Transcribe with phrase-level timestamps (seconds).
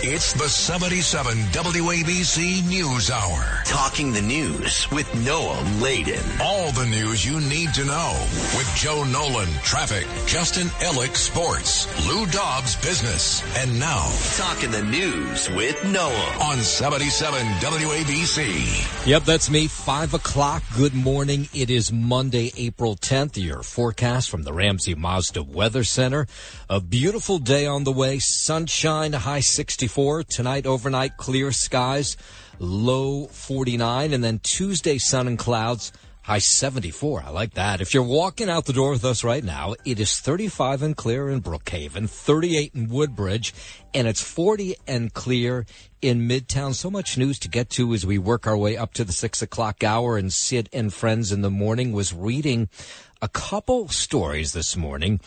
[0.00, 3.62] It's the 77 WABC News Hour.
[3.64, 6.22] Talking the news with Noam Laden.
[6.40, 8.14] All the news you need to know
[8.56, 15.50] with Joe Nolan, traffic, Justin Ellick, sports, Lou Dobbs, business, and now Talking the news
[15.50, 16.36] with Noah.
[16.42, 19.04] on 77 WABC.
[19.06, 19.66] Yep, that's me.
[19.66, 20.62] Five o'clock.
[20.76, 21.48] Good morning.
[21.52, 23.36] It is Monday, April 10th.
[23.36, 26.28] Your forecast from the Ramsey Mazda Weather Center.
[26.70, 28.20] A beautiful day on the way.
[28.20, 29.40] Sunshine, high
[29.88, 30.24] 64.
[30.24, 32.18] Tonight, overnight, clear skies,
[32.58, 34.12] low 49.
[34.12, 35.92] And then Tuesday, sun and clouds.
[36.20, 37.22] High 74.
[37.24, 37.80] I like that.
[37.80, 41.30] If you're walking out the door with us right now, it is 35 and clear
[41.30, 43.54] in Brookhaven, 38 in Woodbridge,
[43.94, 45.64] and it's 40 and clear
[46.02, 46.74] in Midtown.
[46.74, 49.40] So much news to get to as we work our way up to the six
[49.40, 50.18] o'clock hour.
[50.18, 52.68] And Sid and Friends in the morning was reading
[53.22, 55.20] a couple stories this morning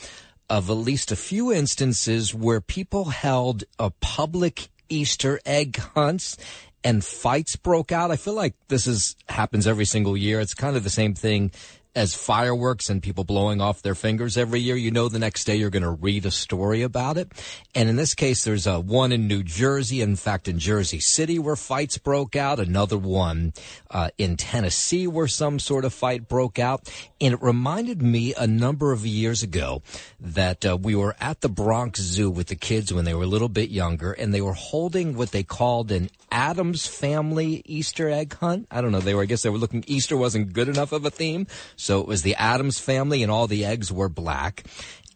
[0.51, 6.35] of at least a few instances where people held a public Easter egg hunts
[6.83, 8.11] and fights broke out.
[8.11, 10.41] I feel like this is happens every single year.
[10.41, 11.51] It's kind of the same thing
[11.95, 14.75] as fireworks and people blowing off their fingers every year.
[14.75, 17.31] You know, the next day you're going to read a story about it.
[17.75, 20.01] And in this case, there's a one in New Jersey.
[20.01, 22.59] In fact, in Jersey City where fights broke out.
[22.59, 23.53] Another one
[23.89, 26.89] uh, in Tennessee where some sort of fight broke out.
[27.19, 29.83] And it reminded me a number of years ago
[30.19, 33.27] that uh, we were at the Bronx Zoo with the kids when they were a
[33.27, 38.35] little bit younger, and they were holding what they called an Adams Family Easter egg
[38.35, 38.67] hunt.
[38.71, 39.01] I don't know.
[39.01, 39.83] They were, I guess, they were looking.
[39.87, 41.47] Easter wasn't good enough of a theme,
[41.81, 44.63] so it was the Adams Family, and all the eggs were black.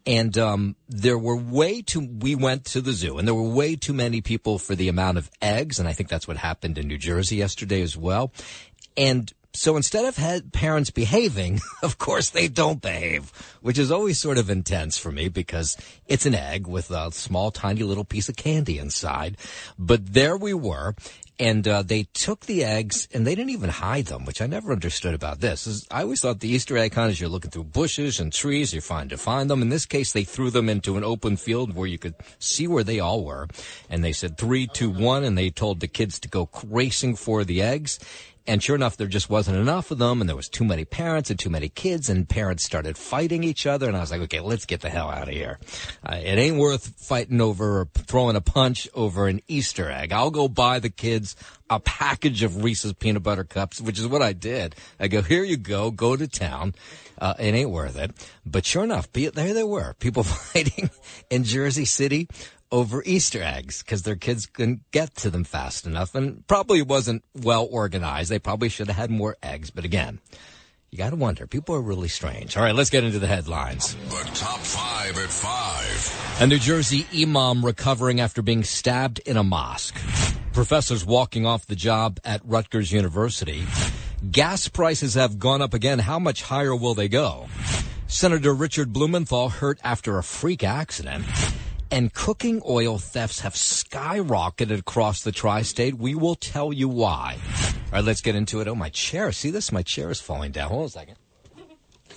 [0.08, 2.08] And um, there were way too.
[2.20, 5.20] We went to the zoo, and there were way too many people for the amount
[5.20, 8.32] of eggs, and I think that's what happened in New Jersey yesterday as well.
[8.98, 14.38] And so instead of parents behaving, of course they don't behave, which is always sort
[14.38, 15.78] of intense for me because
[16.08, 19.38] it's an egg with a small, tiny little piece of candy inside.
[19.78, 20.96] But there we were.
[21.38, 24.72] And uh, they took the eggs and they didn't even hide them, which I never
[24.72, 25.68] understood about this.
[25.68, 28.74] Is I always thought the Easter egg hunt is you're looking through bushes and trees,
[28.74, 29.62] you're trying to find them.
[29.62, 32.84] In this case, they threw them into an open field where you could see where
[32.86, 33.48] they all were.
[33.90, 37.44] And they said three, two, one, and they told the kids to go racing for
[37.44, 38.00] the eggs.
[38.48, 41.30] And sure enough, there just wasn't enough of them, and there was too many parents
[41.30, 43.88] and too many kids, and parents started fighting each other.
[43.88, 45.60] And I was like, okay, let's get the hell out of here.
[46.06, 50.12] Uh, it ain't worth fighting over or throwing a punch over an Easter egg.
[50.12, 51.36] I'll go buy the kids
[51.70, 54.76] a package of Reese's peanut butter cups, which is what I did.
[55.00, 56.76] I go, here you go, go to town.
[57.18, 58.12] Uh, it ain't worth it.
[58.46, 60.90] But sure enough, there they were, people fighting
[61.30, 62.28] in Jersey City
[62.76, 67.24] over Easter eggs because their kids couldn't get to them fast enough and probably wasn't
[67.34, 68.30] well organized.
[68.30, 69.72] They probably should have had more eggs.
[69.72, 70.20] But again,
[70.92, 71.48] you got to wonder.
[71.48, 72.58] People are really strange.
[72.58, 73.96] All right, let's get into the headlines.
[74.10, 76.42] The top five at five.
[76.42, 79.96] A New Jersey imam recovering after being stabbed in a mosque.
[80.52, 83.66] Professors walking off the job at Rutgers University.
[84.30, 86.00] Gas prices have gone up again.
[86.00, 87.48] How much higher will they go?
[88.08, 91.24] Senator Richard Blumenthal hurt after a freak accident.
[91.92, 95.98] And cooking oil thefts have skyrocketed across the tri-state.
[95.98, 97.38] We will tell you why.
[97.86, 98.68] All right, let's get into it.
[98.68, 99.32] Oh, my chair.
[99.32, 99.72] See this?
[99.72, 100.70] My chair is falling down.
[100.70, 101.16] Hold on a second.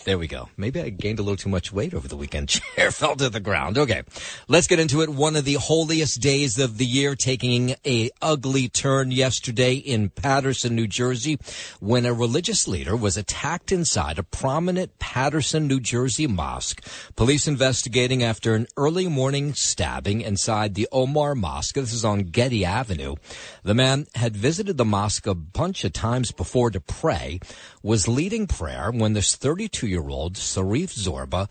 [0.08, 0.48] There we go.
[0.56, 2.48] Maybe I gained a little too much weight over the weekend.
[2.76, 3.76] Chair fell to the ground.
[3.76, 4.04] Okay.
[4.48, 5.10] Let's get into it.
[5.10, 10.74] One of the holiest days of the year taking a ugly turn yesterday in Paterson,
[10.74, 11.38] New Jersey,
[11.80, 16.82] when a religious leader was attacked inside a prominent Paterson, New Jersey mosque.
[17.14, 21.74] Police investigating after an early morning stabbing inside the Omar Mosque.
[21.74, 23.16] This is on Getty Avenue.
[23.62, 27.40] The man had visited the mosque a bunch of times before to pray,
[27.82, 31.50] was leading prayer when this 32 year old Sarif Zorba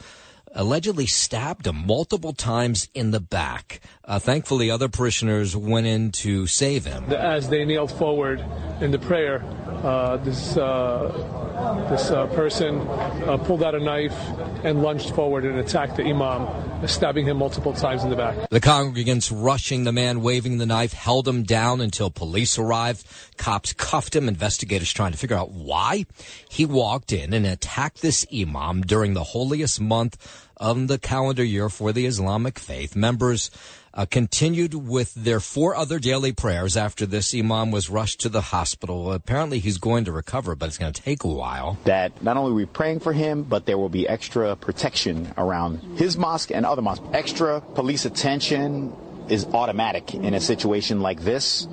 [0.54, 3.82] allegedly stabbed him multiple times in the back.
[4.06, 7.06] Uh, thankfully, other parishioners went in to save him.
[7.12, 8.44] As they knelt forward
[8.82, 9.44] in the prayer,
[9.84, 11.48] uh, this uh,
[11.90, 14.16] this uh, person uh, pulled out a knife
[14.64, 18.50] and lunged forward and attacked the imam, stabbing him multiple times in the back.
[18.50, 23.06] The congregants rushing the man waving the knife held him down until police arrived.
[23.38, 26.06] Cops cuffed him, investigators trying to figure out why.
[26.50, 31.70] He walked in and attacked this imam during the holiest month of the calendar year
[31.70, 32.96] for the Islamic faith.
[32.96, 33.52] Members
[33.94, 38.42] uh, continued with their four other daily prayers after this imam was rushed to the
[38.42, 39.12] hospital.
[39.12, 41.78] Apparently, he's going to recover, but it's going to take a while.
[41.86, 45.80] that not only are we praying for him, but there will be extra protection around
[45.98, 47.06] his mosque and other mosques.
[47.14, 48.94] Extra police attention
[49.30, 51.68] is automatic in a situation like this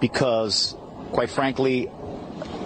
[0.00, 0.76] because,
[1.12, 1.88] quite frankly,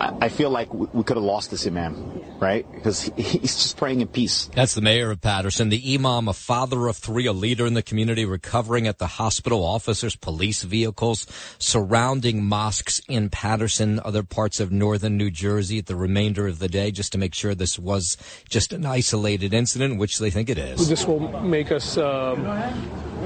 [0.01, 2.71] I, feel like we could have lost this imam, right?
[2.73, 4.51] Because he's just praying in peace.
[4.55, 7.83] That's the mayor of Paterson, the imam, a father of three, a leader in the
[7.83, 9.65] community, recovering at the hospital.
[9.65, 11.27] Officers, police vehicles
[11.59, 16.69] surrounding mosques in Paterson, other parts of northern New Jersey, at the remainder of the
[16.69, 18.17] day, just to make sure this was
[18.49, 20.89] just an isolated incident, which they think it is.
[20.89, 22.45] This will make us um,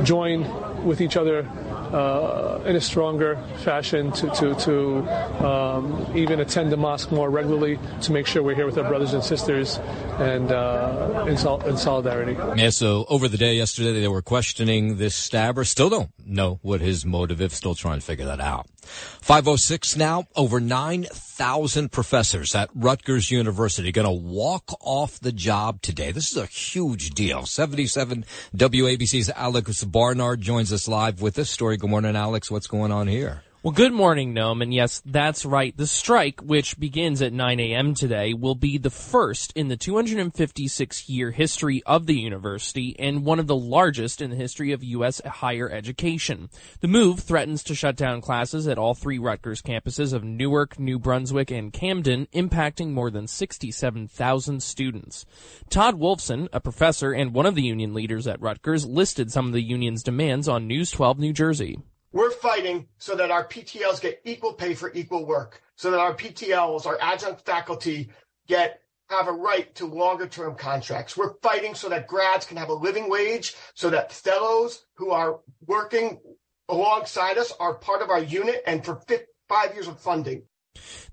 [0.04, 1.48] join with each other
[1.92, 7.78] uh, in a stronger fashion to, to, to um, even attend the mosque more regularly
[8.02, 9.78] to make sure we're here with our brothers and sisters
[10.18, 12.36] and uh, in, sol- in, solidarity.
[12.60, 15.64] Yeah, so over the day yesterday, they were questioning this stabber.
[15.64, 17.52] Still don't know what his motive is.
[17.52, 18.66] Still trying to figure that out.
[18.80, 26.10] 506 now, over 9,000 professors at Rutgers University going to walk off the job today.
[26.10, 27.44] This is a huge deal.
[27.44, 28.24] 77
[28.56, 31.76] WABC's Alex Barnard joins us live with this story.
[31.76, 32.50] Good morning, Alex.
[32.50, 33.42] What's going on here?
[33.60, 34.62] Well, good morning, Noam.
[34.62, 35.76] And yes, that's right.
[35.76, 37.92] The strike, which begins at 9 a.m.
[37.92, 43.40] today, will be the first in the 256 year history of the university and one
[43.40, 45.20] of the largest in the history of U.S.
[45.26, 46.50] higher education.
[46.82, 51.00] The move threatens to shut down classes at all three Rutgers campuses of Newark, New
[51.00, 55.26] Brunswick, and Camden, impacting more than 67,000 students.
[55.68, 59.52] Todd Wolfson, a professor and one of the union leaders at Rutgers, listed some of
[59.52, 61.78] the union's demands on News 12 New Jersey.
[62.12, 66.14] We're fighting so that our PTLs get equal pay for equal work, so that our
[66.14, 68.10] PTLs, our adjunct faculty,
[68.46, 71.16] get have a right to longer term contracts.
[71.16, 75.40] We're fighting so that grads can have a living wage, so that fellows who are
[75.66, 76.20] working
[76.68, 79.00] alongside us are part of our unit and for
[79.48, 80.42] five years of funding.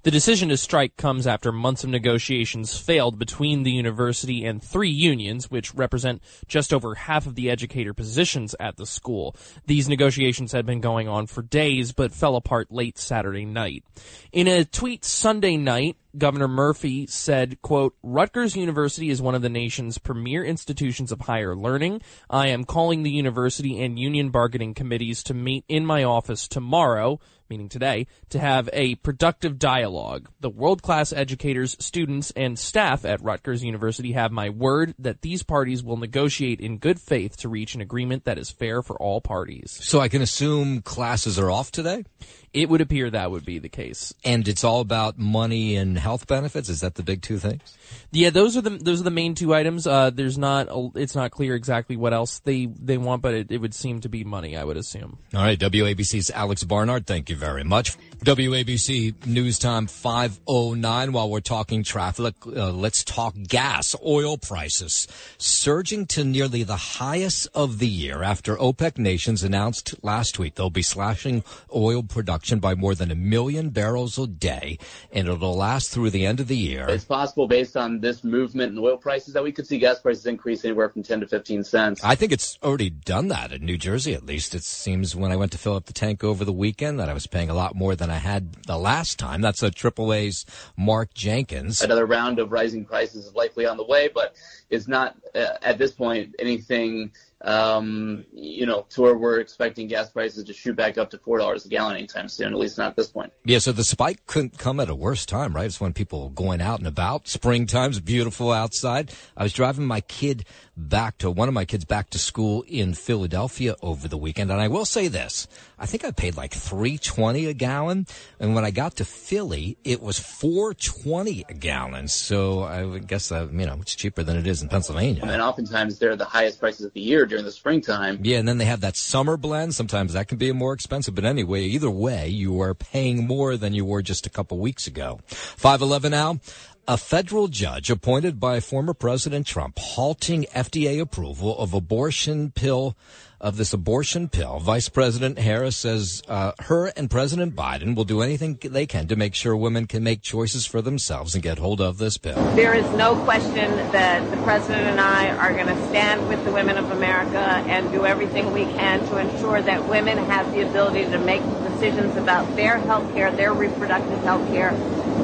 [0.03, 4.91] The decision to strike comes after months of negotiations failed between the university and three
[4.91, 9.35] unions, which represent just over half of the educator positions at the school.
[9.65, 13.83] These negotiations had been going on for days, but fell apart late Saturday night.
[14.31, 19.49] In a tweet Sunday night, Governor Murphy said, quote, Rutgers University is one of the
[19.49, 22.01] nation's premier institutions of higher learning.
[22.29, 27.19] I am calling the university and union bargaining committees to meet in my office tomorrow,
[27.55, 30.27] meaning today, to have a productive dialogue.
[30.41, 35.81] The world-class educators, students, and staff at Rutgers University have my word that these parties
[35.81, 39.79] will negotiate in good faith to reach an agreement that is fair for all parties.
[39.81, 42.03] So I can assume classes are off today?
[42.51, 44.13] It would appear that would be the case.
[44.23, 46.69] And it's all about money and health benefits.
[46.69, 47.77] Is that the big two things?
[48.11, 49.85] Yeah, those are the those are the main two items.
[49.85, 53.51] Uh, there's not a, it's not clear exactly what else they they want, but it,
[53.51, 54.55] it would seem to be money.
[54.55, 55.17] I would assume.
[55.33, 57.05] All right, WABC's Alex Barnard.
[57.05, 57.97] Thank you very much.
[58.23, 61.11] WABC News Time 509.
[61.11, 63.95] While we're talking traffic, uh, let's talk gas.
[64.05, 65.07] Oil prices
[65.37, 70.69] surging to nearly the highest of the year after OPEC nations announced last week they'll
[70.69, 71.43] be slashing
[71.75, 74.77] oil production by more than a million barrels a day,
[75.11, 76.85] and it'll last through the end of the year.
[76.89, 80.25] It's possible based on this movement in oil prices that we could see gas prices
[80.25, 82.03] increase anywhere from 10 to 15 cents.
[82.03, 84.55] I think it's already done that in New Jersey, at least.
[84.55, 87.13] It seems when I went to fill up the tank over the weekend that I
[87.13, 89.41] was paying a lot more than I had the last time.
[89.41, 90.45] That's a AAA's
[90.77, 91.81] Mark Jenkins.
[91.81, 94.35] Another round of rising prices is likely on the way, but
[94.69, 97.11] it's not uh, at this point anything
[97.45, 101.37] um, you know, to where we're expecting gas prices to shoot back up to four
[101.37, 102.53] dollars a gallon anytime soon.
[102.53, 103.31] At least not at this point.
[103.43, 105.65] Yeah, so the spike couldn't come at a worse time, right?
[105.65, 107.27] It's when people are going out and about.
[107.27, 109.11] Springtime's beautiful outside.
[109.37, 110.45] I was driving my kid
[110.77, 114.59] back to one of my kids back to school in Philadelphia over the weekend, and
[114.59, 115.47] I will say this:
[115.79, 118.07] I think I paid like three twenty a gallon,
[118.39, 122.07] and when I got to Philly, it was four twenty a gallon.
[122.07, 125.21] So I guess uh, you know it's cheaper than it is in Pennsylvania.
[125.25, 128.19] And oftentimes they're the highest prices of the year during the springtime.
[128.21, 129.75] Yeah, and then they have that summer blend.
[129.75, 133.73] Sometimes that can be more expensive, but anyway, either way, you are paying more than
[133.73, 135.19] you were just a couple weeks ago.
[135.27, 136.39] Five eleven now.
[136.87, 142.95] A federal judge appointed by former President Trump halting FDA approval of abortion pill
[143.41, 144.59] of this abortion pill.
[144.59, 149.15] Vice President Harris says uh, her and President Biden will do anything they can to
[149.15, 152.35] make sure women can make choices for themselves and get hold of this pill.
[152.55, 156.51] There is no question that the president and I are going to stand with the
[156.51, 161.05] women of America and do everything we can to ensure that women have the ability
[161.05, 164.71] to make decisions about their health care, their reproductive health care,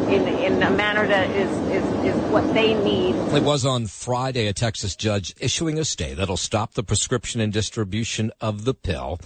[0.09, 3.15] in, in a manner that is, is, is what they need.
[3.33, 7.51] It was on Friday a Texas judge issuing a stay that'll stop the prescription and
[7.51, 9.19] distribution of the pill.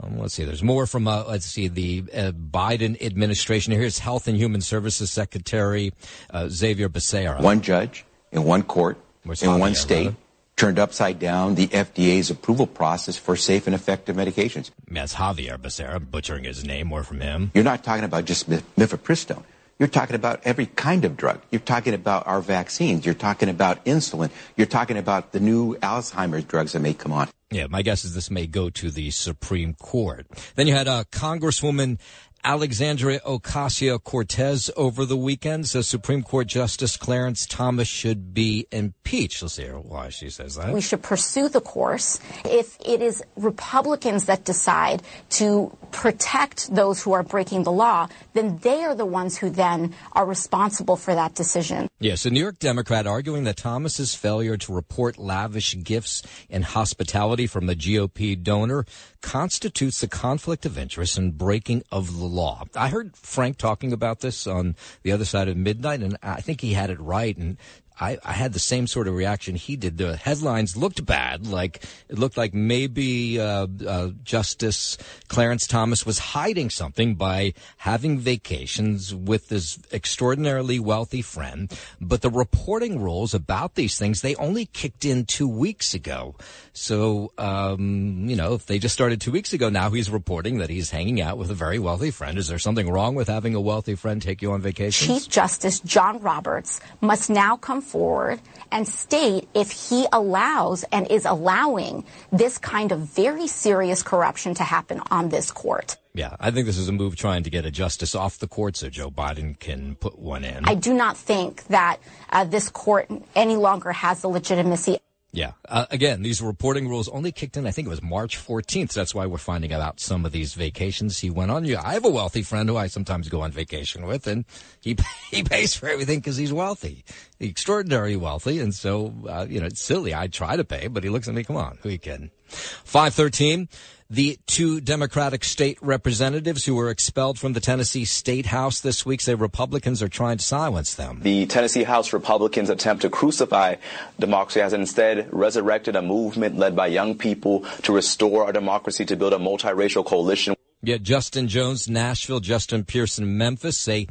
[0.00, 0.44] Um, let's see.
[0.44, 3.72] There's more from uh, let's see the uh, Biden administration.
[3.72, 5.92] Here's Health and Human Services Secretary
[6.30, 7.40] uh, Xavier Becerra.
[7.40, 10.16] One judge in one court Where's in one state rather?
[10.56, 14.70] turned upside down the FDA's approval process for safe and effective medications.
[14.90, 16.88] That's Javier Becerra, butchering his name.
[16.88, 17.50] More from him.
[17.54, 19.44] You're not talking about just mifepristone.
[19.78, 21.42] You're talking about every kind of drug.
[21.50, 23.04] You're talking about our vaccines.
[23.04, 24.30] You're talking about insulin.
[24.56, 27.28] You're talking about the new Alzheimer's drugs that may come on.
[27.50, 30.26] Yeah, my guess is this may go to the Supreme Court.
[30.56, 31.98] Then you had uh, Congresswoman
[32.46, 39.42] Alexandria Ocasio Cortez over the weekend says Supreme Court Justice Clarence Thomas should be impeached.
[39.42, 40.72] Let's hear why she says that.
[40.72, 42.20] We should pursue the course.
[42.44, 48.58] If it is Republicans that decide to protect those who are breaking the law, then
[48.58, 51.88] they are the ones who then are responsible for that decision.
[51.98, 57.48] Yes, a New York Democrat arguing that Thomas's failure to report lavish gifts and hospitality
[57.48, 58.86] from a GOP donor
[59.20, 62.64] constitutes a conflict of interest and breaking of the law.
[62.76, 66.60] I heard Frank talking about this on the other side of midnight, and I think
[66.60, 67.36] he had it right.
[67.36, 67.56] And
[67.98, 69.96] I, I, had the same sort of reaction he did.
[69.96, 76.18] The headlines looked bad, like it looked like maybe uh, uh, Justice Clarence Thomas was
[76.18, 81.72] hiding something by having vacations with his extraordinarily wealthy friend.
[81.98, 86.34] But the reporting rules about these things they only kicked in two weeks ago.
[86.76, 90.68] So um, you know, if they just started two weeks ago, now he's reporting that
[90.68, 92.36] he's hanging out with a very wealthy friend.
[92.36, 95.06] Is there something wrong with having a wealthy friend take you on vacation?
[95.08, 98.40] Chief Justice John Roberts must now come forward
[98.70, 104.62] and state if he allows and is allowing this kind of very serious corruption to
[104.62, 105.96] happen on this court.
[106.12, 108.76] Yeah, I think this is a move trying to get a justice off the court
[108.76, 110.64] so Joe Biden can put one in.
[110.66, 111.98] I do not think that
[112.30, 114.98] uh, this court any longer has the legitimacy
[115.36, 115.52] yeah.
[115.68, 118.94] Uh, again, these reporting rules only kicked in, I think it was March 14th.
[118.94, 121.66] That's why we're finding out some of these vacations he went on.
[121.66, 124.46] Yeah, I have a wealthy friend who I sometimes go on vacation with, and
[124.80, 124.96] he
[125.30, 127.04] he pays for everything because he's wealthy,
[127.38, 128.60] extraordinarily wealthy.
[128.60, 130.14] And so, uh, you know, it's silly.
[130.14, 132.30] I try to pay, but he looks at me, come on, who are you kidding?
[132.46, 133.68] 513
[134.08, 139.20] the two Democratic state representatives who were expelled from the Tennessee State House this week
[139.20, 141.20] say Republicans are trying to silence them.
[141.22, 143.76] The Tennessee House Republicans attempt to crucify
[144.18, 149.16] democracy has instead resurrected a movement led by young people to restore our democracy to
[149.16, 150.54] build a multiracial coalition.
[150.82, 154.06] Yet Justin Jones, Nashville, Justin Pearson, Memphis say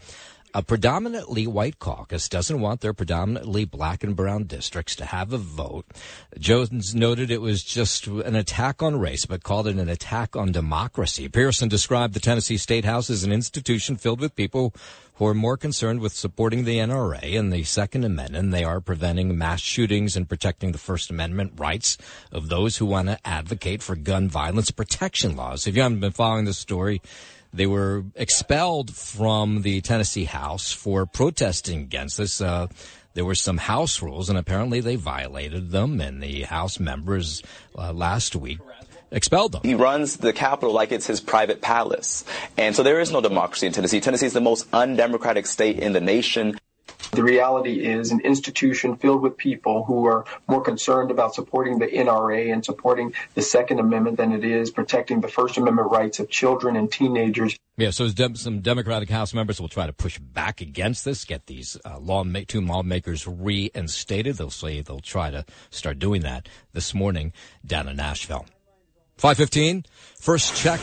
[0.55, 5.37] a predominantly white caucus doesn't want their predominantly black and brown districts to have a
[5.37, 5.85] vote.
[6.39, 10.53] Jones noted it was just an attack on race, but called it an attack on
[10.53, 11.27] democracy.
[11.27, 14.73] Pearson described the Tennessee State House as an institution filled with people
[15.15, 18.51] who are more concerned with supporting the NRA and the Second Amendment.
[18.51, 21.97] They are preventing mass shootings and protecting the First Amendment rights
[22.31, 25.67] of those who want to advocate for gun violence protection laws.
[25.67, 27.01] If you haven't been following this story,
[27.55, 32.41] they were expelled from the Tennessee House for protesting against this.
[32.41, 32.67] Uh,
[33.13, 37.41] there were some House rules, and apparently they violated them, and the House members
[37.77, 38.59] uh, last week
[39.11, 39.61] expelled them.
[39.63, 42.25] He runs the Capitol like it's his private palace.
[42.57, 44.01] And so there is no democracy in Tennessee.
[44.01, 46.57] Tennessee is the most undemocratic state in the nation.
[47.15, 51.87] The reality is an institution filled with people who are more concerned about supporting the
[51.87, 56.29] NRA and supporting the Second Amendment than it is protecting the First Amendment rights of
[56.29, 57.55] children and teenagers.
[57.77, 61.77] Yeah, so some Democratic House members will try to push back against this, get these
[61.85, 64.35] uh, law two lawmakers reinstated.
[64.35, 67.31] They'll say they'll try to start doing that this morning
[67.65, 68.45] down in Nashville.
[69.17, 69.85] 515,
[70.19, 70.81] first check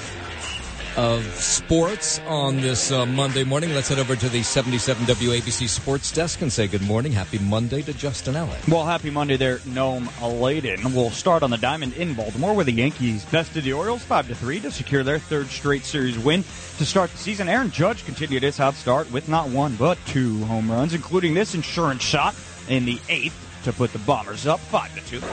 [0.97, 3.75] of sports on this uh, Monday morning.
[3.75, 7.13] Let's head over to the 77 WABC Sports Desk and say good morning.
[7.13, 8.69] Happy Monday to Justin Ellick.
[8.69, 10.09] Well, happy Monday there, Noam
[10.41, 10.95] Laden.
[10.95, 14.35] We'll start on the diamond in Baltimore where the Yankees bested the Orioles 5 to
[14.35, 16.43] 3 to secure their third straight series win
[16.79, 17.49] to start the season.
[17.49, 21.55] Aaron Judge continued his hot start with not one but two home runs, including this
[21.55, 22.35] insurance shot
[22.69, 25.27] in the eighth to put the Bombers up 5 to 2.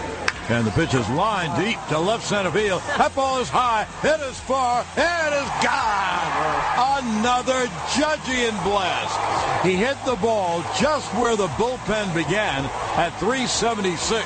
[0.53, 2.81] And the pitch is lined deep to left center field.
[2.97, 6.99] That ball is high, it is far, it is gone.
[7.03, 9.65] Another Judgian blast.
[9.65, 12.65] He hit the ball just where the bullpen began
[12.97, 14.25] at 376.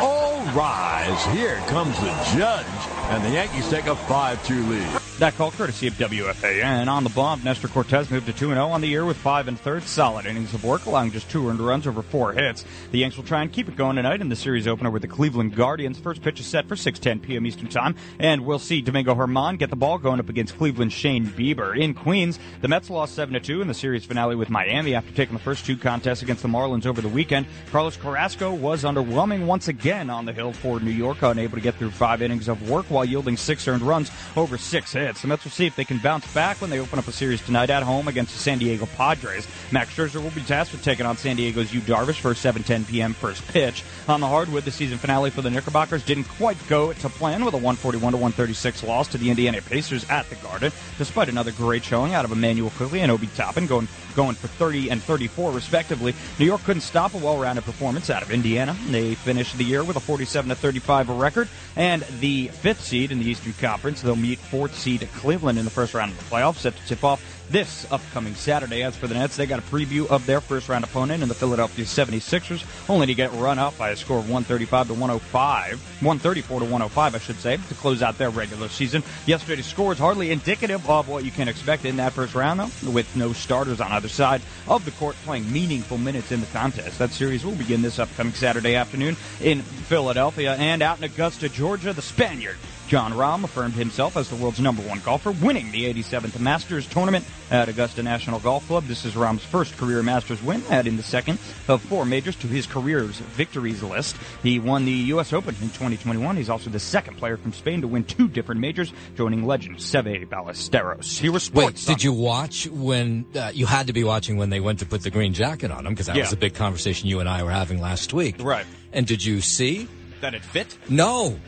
[0.00, 1.24] All rise.
[1.34, 2.66] Here comes the judge,
[3.10, 4.97] and the Yankees take a 5-2 lead.
[5.18, 6.86] That call courtesy of WFAN.
[6.86, 9.58] On the bump, Nestor Cortes moved to 2 0 on the year with 5 and
[9.58, 9.82] third.
[9.82, 12.64] Solid innings of work, allowing just two earned runs over four hits.
[12.92, 15.08] The Yanks will try and keep it going tonight in the series opener with the
[15.08, 15.98] Cleveland Guardians.
[15.98, 17.46] First pitch is set for 6:10 p.m.
[17.46, 21.26] Eastern Time, and we'll see Domingo Germán get the ball going up against Cleveland's Shane
[21.26, 21.76] Bieber.
[21.76, 25.34] In Queens, the Mets lost 7 2 in the series finale with Miami after taking
[25.34, 27.46] the first two contests against the Marlins over the weekend.
[27.72, 31.74] Carlos Carrasco was underwhelming once again on the hill for New York, unable to get
[31.74, 35.07] through five innings of work while yielding six earned runs over six hits.
[35.08, 35.22] Hits.
[35.22, 37.40] The Mets will see if they can bounce back when they open up a series
[37.40, 39.48] tonight at home against the San Diego Padres.
[39.72, 43.14] Max Scherzer will be tasked with taking on San Diego's Yu Darvish for 7:10 p.m.
[43.14, 43.84] first pitch.
[44.06, 47.54] On the hardwood, the season finale for the Knickerbockers didn't quite go to plan with
[47.54, 51.82] a 141 to 136 loss to the Indiana Pacers at the Garden, despite another great
[51.82, 56.14] showing out of Immanuel Quickley and Obi Toppin going going for 30 and 34 respectively.
[56.38, 58.76] New York couldn't stop a well-rounded performance out of Indiana.
[58.90, 63.20] They finished the year with a 47 to 35 record and the fifth seed in
[63.20, 64.02] the Eastern Conference.
[64.02, 67.04] They'll meet fourth seed Cleveland in the first round of the playoffs, set to tip
[67.04, 68.82] off this upcoming Saturday.
[68.82, 71.34] As for the Nets, they got a preview of their first round opponent in the
[71.34, 76.60] Philadelphia 76ers, only to get run up by a score of 135 to 105, 134
[76.60, 79.02] to 105, I should say, to close out their regular season.
[79.26, 82.90] Yesterday's score is hardly indicative of what you can expect in that first round, though,
[82.90, 86.98] with no starters on either side of the court playing meaningful minutes in the contest.
[86.98, 91.92] That series will begin this upcoming Saturday afternoon in Philadelphia and out in Augusta, Georgia.
[91.92, 92.56] The Spaniard
[92.88, 97.22] Jon Rahm affirmed himself as the world's number one golfer, winning the 87th Masters tournament
[97.50, 98.84] at Augusta National Golf Club.
[98.86, 102.66] This is Rahm's first career Masters win, adding the second of four majors to his
[102.66, 104.16] career's victories list.
[104.42, 105.34] He won the U.S.
[105.34, 106.36] Open in 2021.
[106.36, 110.26] He's also the second player from Spain to win two different majors, joining legend Seve
[110.26, 111.18] Ballesteros.
[111.18, 111.86] He was sports.
[111.86, 114.86] Wait, did you watch when uh, you had to be watching when they went to
[114.86, 116.22] put the green jacket on him because that Yeah.
[116.22, 118.36] was a big conversation you and I were having last week.
[118.42, 118.64] Right.
[118.94, 119.88] And did you see?
[120.20, 120.76] That it fit?
[120.88, 121.38] No.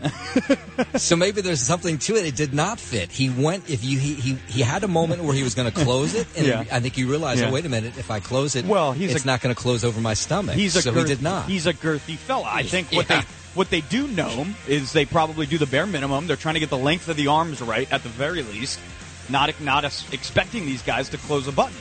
[0.97, 2.25] so maybe there's something to it.
[2.25, 3.11] It did not fit.
[3.11, 5.77] He went if you he he, he had a moment where he was going to
[5.85, 6.65] close it, and Yeah.
[6.71, 7.49] I think he realized, Yeah.
[7.49, 9.61] oh wait a minute, if I close it, Well, he's it's a- not going to
[9.61, 10.55] close over my stomach.
[10.55, 11.47] He's a so girth- he did not.
[11.47, 12.49] He's a girthy fella.
[12.49, 13.23] I think what Yeah.
[13.23, 16.29] they what they do know is they probably do the bare minimum.
[16.29, 18.79] They're trying to get the length of the arms right at the very least.
[19.29, 21.75] Not not expecting these guys to close a button.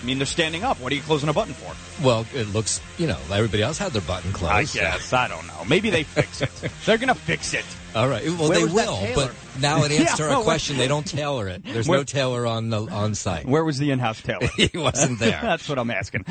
[0.00, 0.80] I mean, they're standing up.
[0.80, 1.74] What are you closing a button for?
[2.04, 4.52] well, it looks you know everybody else had their button closed.
[4.52, 5.64] I guess I don't know.
[5.68, 6.50] Maybe they fix it.
[6.86, 7.64] they're gonna fix it.
[7.94, 8.22] All right.
[8.24, 11.48] Well, Where they will, but now in Yeah, answer no, our question, they don't tailor
[11.48, 11.64] it.
[11.64, 13.46] There's Where- no tailor on the on site.
[13.46, 14.48] Where was the in-house tailor?
[14.56, 15.38] he wasn't there.
[15.42, 16.26] That's what I'm asking.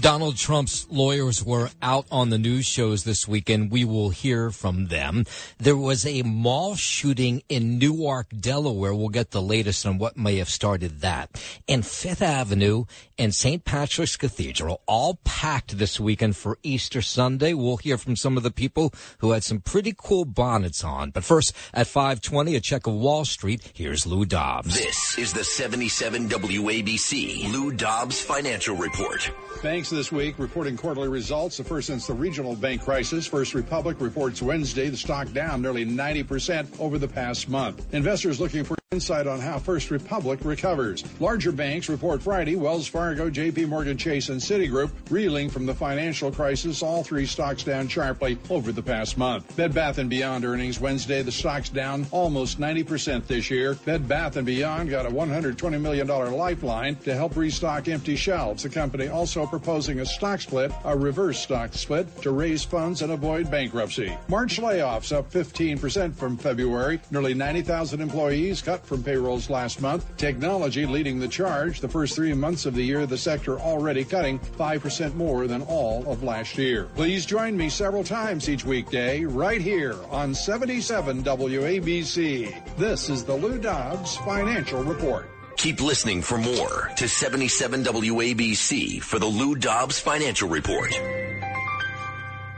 [0.00, 3.70] Donald Trump's lawyers were out on the news shows this weekend.
[3.70, 5.26] We will hear from them.
[5.58, 8.94] There was a mall shooting in Newark, Delaware.
[8.94, 11.40] We'll get the latest on what may have started that.
[11.68, 12.86] And Fifth Avenue
[13.18, 13.64] and St.
[13.64, 17.52] Patrick's Cathedral all packed this weekend for Easter Sunday.
[17.52, 20.93] We'll hear from some of the people who had some pretty cool bonnets on.
[21.12, 23.72] But first, at 520, a check of Wall Street.
[23.74, 24.74] Here's Lou Dobbs.
[24.76, 29.30] This is the 77 WABC Lou Dobbs Financial Report.
[29.62, 33.26] Banks this week reporting quarterly results, the first since the regional bank crisis.
[33.26, 37.92] First Republic reports Wednesday, the stock down nearly 90% over the past month.
[37.92, 41.04] Investors looking for insight on how First Republic recovers.
[41.18, 46.30] Larger banks report Friday, Wells Fargo, JP Morgan Chase, and Citigroup reeling from the financial
[46.30, 46.80] crisis.
[46.80, 49.56] All three stocks down sharply over the past month.
[49.56, 53.72] Bed Bath & Beyond earnings Wednesday, the stock's down almost 90% this year.
[53.86, 58.64] Bed Bath & Beyond got a $120 million lifeline to help restock empty shelves.
[58.64, 63.12] The company also proposing a stock split, a reverse stock split, to raise funds and
[63.12, 64.14] avoid bankruptcy.
[64.28, 67.00] March layoffs up 15% from February.
[67.10, 70.14] Nearly 90,000 employees cut from payrolls last month.
[70.18, 71.80] Technology leading the charge.
[71.80, 76.06] The first three months of the year, the sector already cutting 5% more than all
[76.06, 76.90] of last year.
[76.94, 80.34] Please join me several times each weekday right here on
[80.80, 82.76] 77 WABC.
[82.76, 85.30] This is the Lou Dobbs Financial Report.
[85.56, 90.92] Keep listening for more to 77 WABC for the Lou Dobbs Financial Report.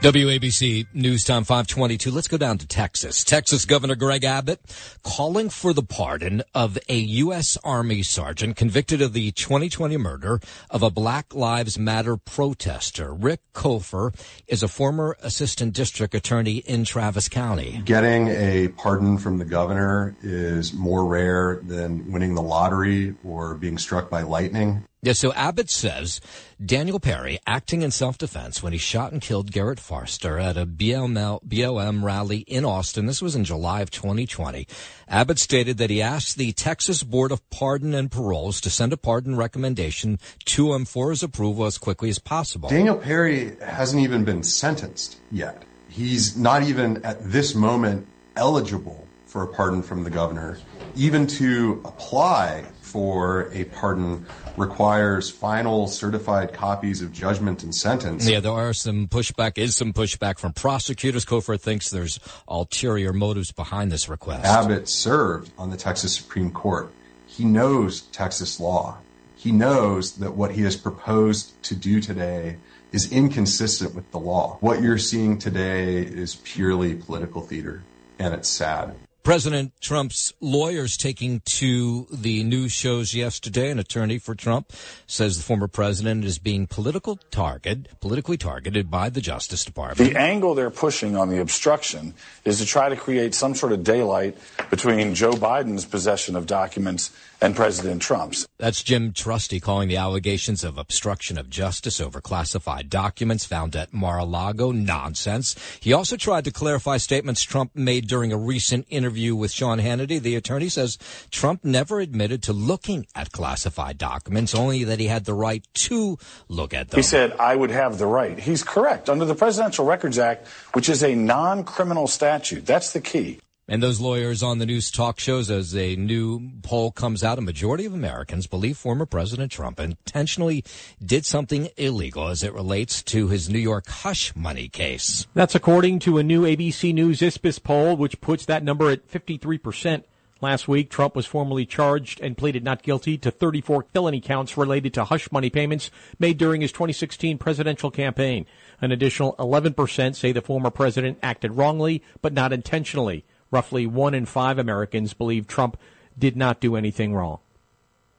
[0.03, 2.11] WABC News Time 522.
[2.11, 3.25] Let's go down to Texas.
[3.25, 4.61] Texas Governor Greg Abbott
[5.03, 7.57] calling for the pardon of a U.S.
[7.65, 10.39] Army sergeant convicted of the 2020 murder
[10.71, 13.13] of a Black Lives Matter protester.
[13.13, 14.15] Rick Kofer
[14.47, 17.81] is a former assistant district attorney in Travis County.
[17.85, 23.79] Getting a pardon from the governor is more rare than winning the lottery or being
[23.79, 24.85] struck by lightning.
[25.07, 26.21] Yeah, so Abbott says
[26.61, 31.45] Daniel Perry acting in self-defense when he shot and killed Garrett Foster at a BLM,
[31.45, 33.07] BLM rally in Austin.
[33.07, 34.67] This was in July of 2020.
[35.07, 38.97] Abbott stated that he asked the Texas Board of Pardon and Paroles to send a
[38.97, 42.69] pardon recommendation to him for his approval as quickly as possible.
[42.69, 45.65] Daniel Perry hasn't even been sentenced yet.
[45.89, 50.59] He's not even at this moment eligible for a pardon from the governor.
[50.97, 58.29] Even to apply for a pardon requires final certified copies of judgment and sentence.
[58.29, 61.25] Yeah, there are some pushback, is some pushback from prosecutors.
[61.25, 64.45] Kofor thinks there's ulterior motives behind this request.
[64.45, 66.91] Abbott served on the Texas Supreme Court.
[67.27, 68.99] He knows Texas law.
[69.37, 72.57] He knows that what he has proposed to do today
[72.93, 74.57] is inconsistent with the law.
[74.61, 77.83] What you're seeing today is purely political theater,
[78.19, 78.95] and it's sad.
[79.27, 83.73] President Trump's lawyers taking to the news shows yesterday.
[83.73, 84.73] An attorney for Trump
[85.09, 90.13] says the former president is being political target, politically targeted by the Justice Department.
[90.13, 93.83] The angle they're pushing on the obstruction is to try to create some sort of
[93.83, 94.39] daylight
[94.71, 98.47] between Joe Biden's possession of documents and President Trump's.
[98.59, 103.93] That's Jim Trusty calling the allegations of obstruction of justice over classified documents found at
[103.93, 105.55] Mar-a-Lago nonsense.
[105.81, 110.21] He also tried to clarify statements Trump made during a recent interview with Sean Hannity.
[110.21, 110.99] The attorney says
[111.31, 116.19] Trump never admitted to looking at classified documents, only that he had the right to
[116.49, 116.99] look at them.
[116.99, 118.39] He said, I would have the right.
[118.39, 119.11] He's correct.
[119.11, 123.41] Under the Presidential Records Act, which is a non-criminal statute, that's the key.
[123.69, 127.43] And those lawyers on the news talk shows, as a new poll comes out, a
[127.43, 130.63] majority of Americans believe former President Trump intentionally
[131.05, 135.27] did something illegal as it relates to his New York hush money case.
[135.35, 140.05] That's according to a new ABC News Ipsos poll, which puts that number at 53%.
[140.41, 144.95] Last week, Trump was formally charged and pleaded not guilty to 34 felony counts related
[144.95, 148.47] to hush money payments made during his 2016 presidential campaign.
[148.81, 153.25] An additional 11% say the former president acted wrongly, but not intentionally.
[153.51, 155.77] Roughly one in five Americans believe Trump
[156.19, 157.39] did not do anything wrong.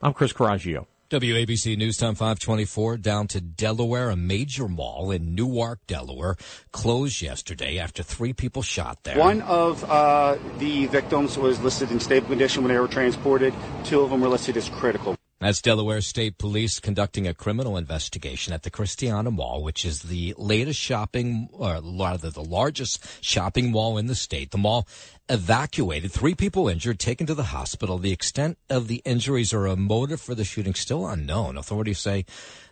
[0.02, 0.88] I'm Chris Caraggio.
[1.10, 4.10] WABC News Time 524 down to Delaware.
[4.10, 6.36] A major mall in Newark, Delaware
[6.74, 9.18] closed yesterday after three people shot there.
[9.18, 13.54] One of uh, the victims was listed in stable condition when they were transported.
[13.86, 15.16] Two of them were listed as critical.
[15.40, 20.34] That's Delaware State Police conducting a criminal investigation at the Christiana Mall, which is the
[20.36, 24.50] latest shopping, or rather the largest shopping mall in the state.
[24.50, 24.88] The mall
[25.30, 28.00] evacuated, three people injured, taken to the hospital.
[28.00, 31.56] The extent of the injuries or a motive for the shooting still unknown.
[31.56, 32.26] Authorities say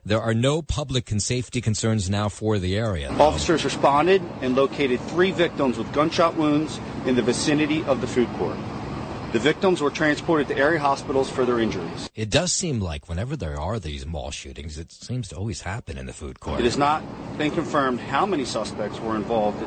[0.04, 3.12] there are no public and safety concerns now for the area.
[3.12, 8.28] Officers responded and located three victims with gunshot wounds in the vicinity of the food
[8.40, 8.58] court.
[9.36, 12.10] The victims were transported to area hospitals for their injuries.
[12.16, 15.98] It does seem like whenever there are these mall shootings, it seems to always happen
[15.98, 16.62] in the food court.
[16.62, 17.04] It has not
[17.38, 19.62] been confirmed how many suspects were involved.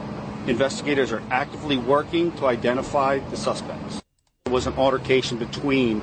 [0.49, 4.01] Investigators are actively working to identify the suspects.
[4.47, 6.01] There was an altercation between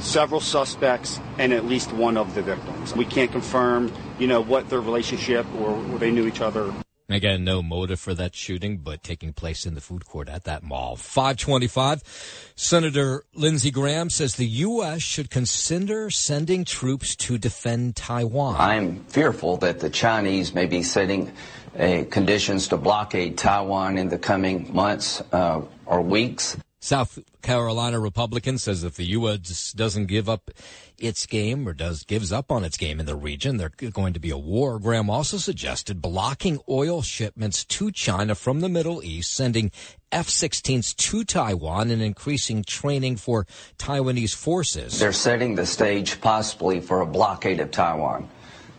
[0.00, 2.96] several suspects and at least one of the victims.
[2.96, 6.74] We can't confirm, you know, what their relationship or they knew each other.
[7.10, 10.62] Again, no motive for that shooting, but taking place in the food court at that
[10.62, 10.94] mall.
[10.94, 12.52] 525.
[12.54, 15.02] Senator Lindsey Graham says the U.S.
[15.02, 18.56] should consider sending troops to defend Taiwan.
[18.58, 21.32] I'm fearful that the Chinese may be setting
[21.78, 26.56] uh, conditions to blockade Taiwan in the coming months uh, or weeks.
[26.82, 29.72] South Carolina Republican says if the U.S.
[29.72, 30.50] doesn't give up
[30.96, 34.18] its game or does gives up on its game in the region, there's going to
[34.18, 34.78] be a war.
[34.78, 39.70] Graham also suggested blocking oil shipments to China from the Middle East, sending
[40.10, 43.46] F-16s to Taiwan, and increasing training for
[43.78, 44.98] Taiwanese forces.
[44.98, 48.26] They're setting the stage possibly for a blockade of Taiwan,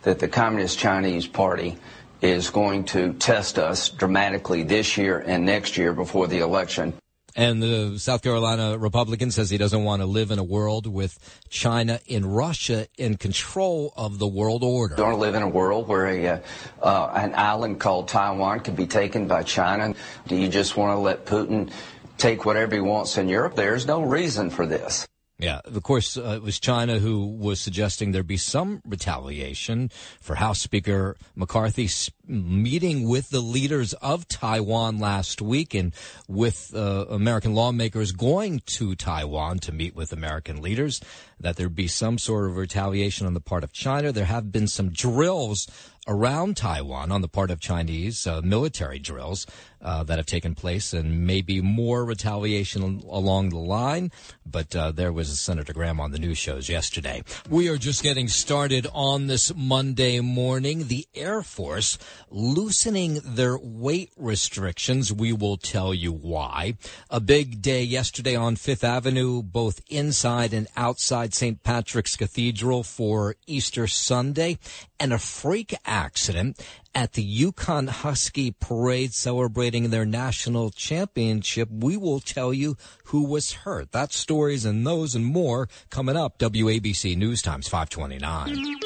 [0.02, 1.78] that the Communist Chinese Party
[2.22, 6.94] is going to test us dramatically this year and next year before the election.
[7.36, 11.17] And the South Carolina Republican says he doesn't want to live in a world with
[11.50, 14.96] China and Russia in control of the world order.
[14.96, 16.39] Don't live in a world where a, uh,
[16.82, 19.94] uh, an island called Taiwan could be taken by China.
[20.28, 21.72] Do you just want to let Putin
[22.17, 23.56] take whatever he wants in Europe?
[23.56, 25.08] There's no reason for this.
[25.41, 30.36] Yeah, of course, uh, it was China who was suggesting there be some retaliation for
[30.36, 31.89] House Speaker McCarthy
[32.27, 35.95] meeting with the leaders of Taiwan last week and
[36.27, 41.01] with uh, American lawmakers going to Taiwan to meet with American leaders,
[41.39, 44.12] that there be some sort of retaliation on the part of China.
[44.12, 45.67] There have been some drills
[46.08, 49.47] around Taiwan on the part of Chinese uh, military drills
[49.82, 54.12] uh, that have taken place, and maybe more retaliation along the line.
[54.46, 57.24] But uh, there was Senator Graham on the news shows yesterday.
[57.50, 60.88] We are just getting started on this Monday morning.
[60.88, 61.98] The Air Force
[62.30, 65.12] loosening their weight restrictions.
[65.12, 66.76] We will tell you why.
[67.10, 71.63] A big day yesterday on Fifth Avenue, both inside and outside St.
[71.63, 74.58] Patrick's Cathedral for Easter Sunday,
[75.00, 76.60] and a freak accident
[76.93, 81.69] at the UConn Husky Parade celebrating their national championship.
[81.71, 83.91] We will tell you who was hurt.
[83.91, 86.38] That stories and those and more coming up.
[86.39, 88.77] WABC News Times 529.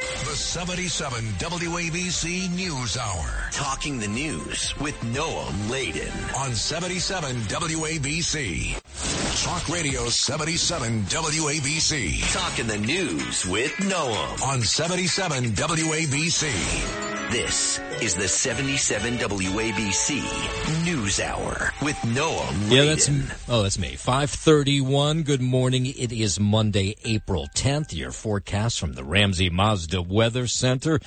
[0.00, 3.50] The 77 WABC News Hour.
[3.52, 6.12] Talking the news with Noam Laden.
[6.36, 8.78] On 77 WABC.
[9.44, 12.32] Talk Radio 77 WABC.
[12.32, 17.07] Talking the news with Noah On 77 WABC.
[17.30, 23.10] This is the 77 WABC News Hour with Noah Yeah, that's
[23.50, 23.96] oh, that's me.
[23.96, 25.24] Five thirty-one.
[25.24, 25.84] Good morning.
[25.84, 27.92] It is Monday, April tenth.
[27.92, 31.00] Your forecast from the Ramsey Mazda Weather Center.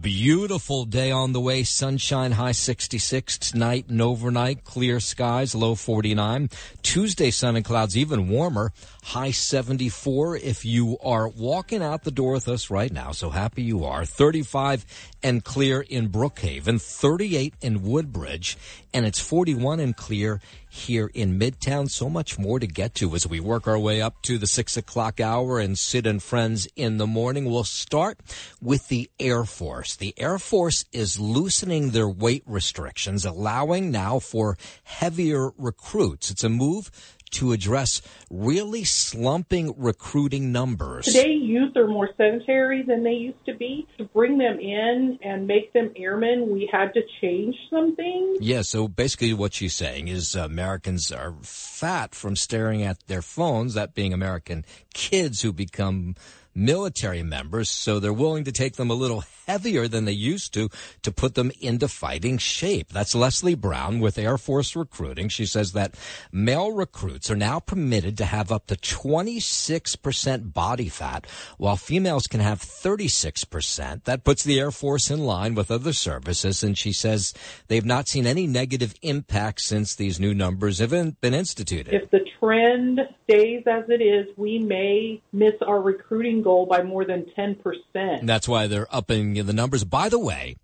[0.00, 1.62] Beautiful day on the way.
[1.62, 4.64] Sunshine, high sixty-six tonight and overnight.
[4.64, 6.48] Clear skies, low forty-nine.
[6.82, 8.72] Tuesday, sun and clouds, even warmer.
[9.02, 10.36] High seventy-four.
[10.36, 14.06] If you are walking out the door with us right now, so happy you are.
[14.06, 14.86] Thirty-five
[15.22, 16.80] and clear in Brookhaven.
[16.80, 18.56] Thirty-eight in Woodbridge,
[18.94, 21.90] and it's forty-one and clear here in Midtown.
[21.90, 24.76] So much more to get to as we work our way up to the six
[24.76, 27.46] o'clock hour and Sid and Friends in the morning.
[27.46, 28.18] We'll start
[28.60, 29.96] with the Air Force.
[29.96, 36.30] The Air Force is loosening their weight restrictions, allowing now for heavier recruits.
[36.30, 36.90] It's a move
[37.30, 41.06] to address really slumping recruiting numbers.
[41.06, 43.86] Today, youth are more sedentary than they used to be.
[43.98, 48.38] To bring them in and make them airmen, we had to change some things.
[48.40, 53.22] Yeah, so basically what she's saying is uh, Americans are fat from staring at their
[53.22, 56.14] phones, that being American kids who become
[56.56, 60.68] military members, so they're willing to take them a little heavier than they used to
[61.02, 62.88] to put them into fighting shape.
[62.92, 65.28] That's Leslie Brown with Air Force Recruiting.
[65.28, 65.94] She says that
[66.32, 71.26] male recruits are now permitted to have up to 26% body fat,
[71.58, 74.04] while females can have 36%.
[74.04, 77.32] That puts the Air Force in line with other services, and she says
[77.68, 81.94] they've not seen any negative impact since these new numbers have been been instituted.
[81.94, 87.04] If the trend stays as it is, we may miss our recruiting goal by more
[87.04, 87.58] than 10%.
[87.94, 89.82] And that's why they're upping the numbers.
[89.82, 90.56] By the way,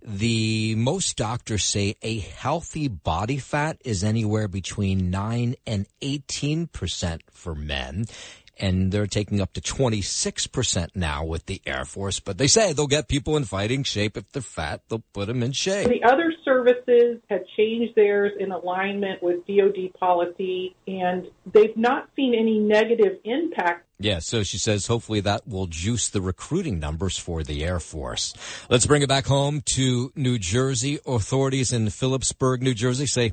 [0.00, 7.54] the most doctors say a healthy body fat is anywhere between 9 and 18% for
[7.54, 8.06] men.
[8.60, 12.20] And they're taking up to 26% now with the Air Force.
[12.20, 14.16] But they say they'll get people in fighting shape.
[14.16, 15.88] If they're fat, they'll put them in shape.
[15.88, 22.34] The other services have changed theirs in alignment with DoD policy, and they've not seen
[22.34, 27.42] any negative impact Yeah, so she says hopefully that will juice the recruiting numbers for
[27.42, 28.32] the Air Force.
[28.70, 30.98] Let's bring it back home to New Jersey.
[31.06, 33.32] Authorities in Phillipsburg, New Jersey say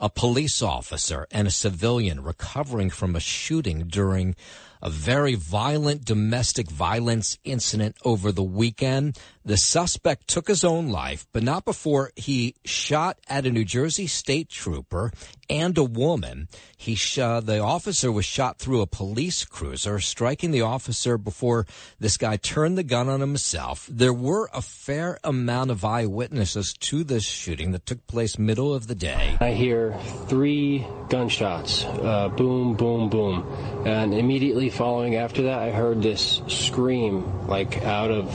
[0.00, 4.34] a police officer and a civilian recovering from a shooting during
[4.82, 9.18] a very violent domestic violence incident over the weekend.
[9.44, 14.06] The suspect took his own life, but not before he shot at a New Jersey
[14.06, 15.12] state trooper
[15.50, 16.48] and a woman.
[16.76, 21.66] He shot, the officer was shot through a police cruiser, striking the officer before
[21.98, 23.86] this guy turned the gun on himself.
[23.90, 28.86] There were a fair amount of eyewitnesses to this shooting that took place middle of
[28.86, 29.36] the day.
[29.40, 33.42] I hear three gunshots, uh, boom, boom, boom,
[33.84, 38.30] and immediately following after that, I heard this scream like out of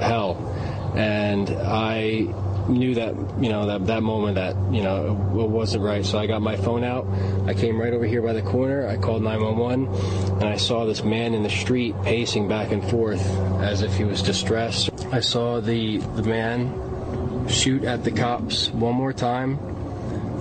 [0.00, 0.36] hell,
[0.94, 2.28] and I
[2.68, 6.04] knew that you know that that moment that you know it wasn't right.
[6.04, 7.06] So I got my phone out.
[7.46, 8.86] I came right over here by the corner.
[8.86, 9.86] I called 911,
[10.40, 13.24] and I saw this man in the street pacing back and forth
[13.60, 14.90] as if he was distressed.
[15.12, 19.58] I saw the the man shoot at the cops one more time.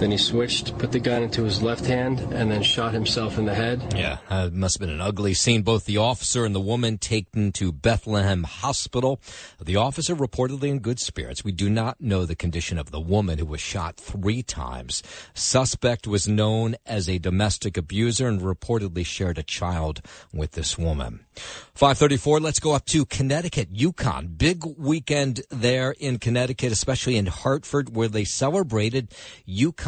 [0.01, 3.45] Then he switched, put the gun into his left hand, and then shot himself in
[3.45, 3.93] the head.
[3.95, 5.61] Yeah, uh, it must have been an ugly scene.
[5.61, 9.21] Both the officer and the woman taken to Bethlehem Hospital.
[9.63, 11.43] The officer reportedly in good spirits.
[11.43, 15.03] We do not know the condition of the woman who was shot three times.
[15.35, 20.01] Suspect was known as a domestic abuser and reportedly shared a child
[20.33, 21.27] with this woman.
[21.75, 24.37] 534, let's go up to Connecticut, UConn.
[24.37, 29.13] Big weekend there in Connecticut, especially in Hartford, where they celebrated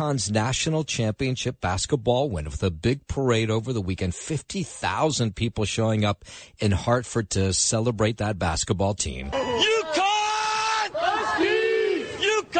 [0.03, 4.13] UConn's national championship basketball win with a big parade over the weekend.
[4.13, 6.25] 50,000 people showing up
[6.59, 9.31] in Hartford to celebrate that basketball team.
[9.31, 10.91] UConn!
[10.93, 12.07] Huskies!
[12.19, 12.59] UConn!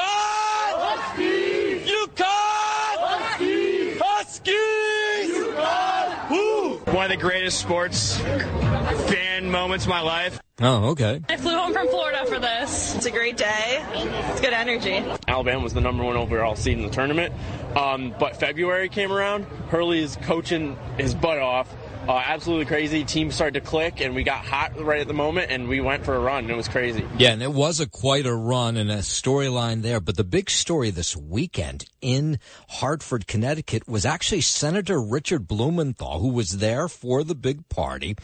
[0.79, 1.91] Huskies!
[1.91, 3.99] UConn!
[3.99, 5.35] Huskies!
[5.35, 6.29] UConn!
[6.31, 6.77] Woo!
[6.93, 10.39] One of the greatest sports fan moments of my life.
[10.61, 11.19] Oh, okay.
[11.27, 12.95] I flew home from Florida for this.
[12.95, 13.83] It's a great day.
[14.29, 15.03] It's good energy.
[15.33, 17.33] Alabama was the number one overall seed in the tournament.
[17.75, 19.45] Um, but February came around.
[19.69, 21.73] Hurley is coaching his butt off.
[22.07, 23.03] Uh, absolutely crazy.
[23.05, 26.03] Team started to click, and we got hot right at the moment, and we went
[26.03, 26.43] for a run.
[26.43, 27.03] And it was crazy.
[27.17, 30.01] Yeah, and it was a quite a run and a storyline there.
[30.01, 36.29] But the big story this weekend in Hartford, Connecticut was actually Senator Richard Blumenthal, who
[36.29, 38.17] was there for the big party.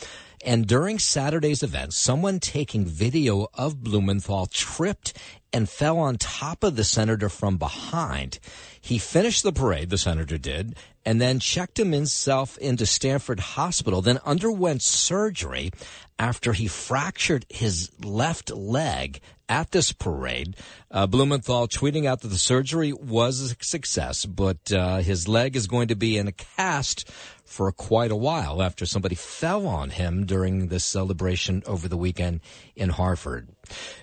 [0.46, 5.18] And during Saturday's event, someone taking video of Blumenthal tripped
[5.52, 8.40] and fell on top of the senator from behind.
[8.80, 14.20] He finished the parade, the senator did, and then checked himself into Stamford Hospital, then
[14.26, 15.72] underwent surgery
[16.18, 20.56] after he fractured his left leg at this parade.
[20.92, 25.66] Uh, Blumenthal tweeting out that the surgery was a success, but uh, his leg is
[25.66, 27.10] going to be in a cast
[27.44, 32.42] for quite a while after somebody fell on him during this celebration over the weekend
[32.76, 33.50] in Hartford.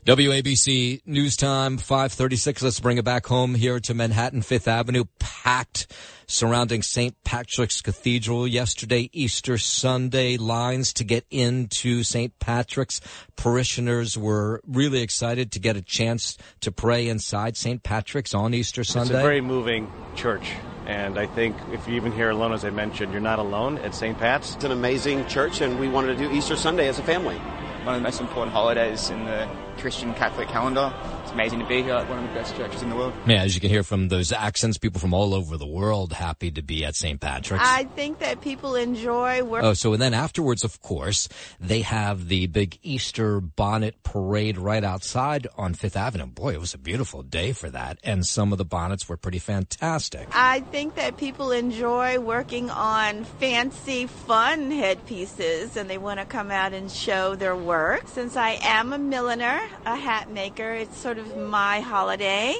[0.05, 2.63] WABC News Time 536.
[2.63, 5.05] Let's bring it back home here to Manhattan Fifth Avenue.
[5.19, 5.93] Packed
[6.27, 7.15] surrounding St.
[7.25, 10.37] Patrick's Cathedral yesterday, Easter Sunday.
[10.37, 12.37] Lines to get into St.
[12.39, 13.01] Patrick's.
[13.37, 17.83] Parishioners were really excited to get a chance to pray inside St.
[17.83, 19.15] Patrick's on Easter Sunday.
[19.15, 20.51] It's a very moving church.
[20.87, 23.95] And I think if you're even here alone, as I mentioned, you're not alone at
[23.95, 24.17] St.
[24.17, 24.55] Pat's.
[24.55, 27.41] It's an amazing church, and we wanted to do Easter Sunday as a family.
[27.87, 29.47] One of the most important holidays in the
[29.79, 30.93] Christian Catholic calendar.
[31.23, 33.13] It's amazing to be here at one of the best churches in the world.
[33.27, 36.51] Yeah, as you can hear from those accents, people from all over the world happy
[36.53, 37.21] to be at St.
[37.21, 37.65] Patrick's.
[37.67, 39.65] I think that people enjoy work.
[39.65, 44.85] Oh, so and then afterwards, of course, they have the big Easter bonnet parade right
[44.85, 46.27] outside on Fifth Avenue.
[46.27, 49.39] Boy, it was a beautiful day for that, and some of the bonnets were pretty
[49.39, 50.29] fantastic.
[50.33, 56.51] I think that people enjoy working on fancy, fun headpieces, and they want to come
[56.51, 58.07] out and show their work.
[58.07, 62.57] Since I am a milliner, a hat maker, it's sort of my holiday.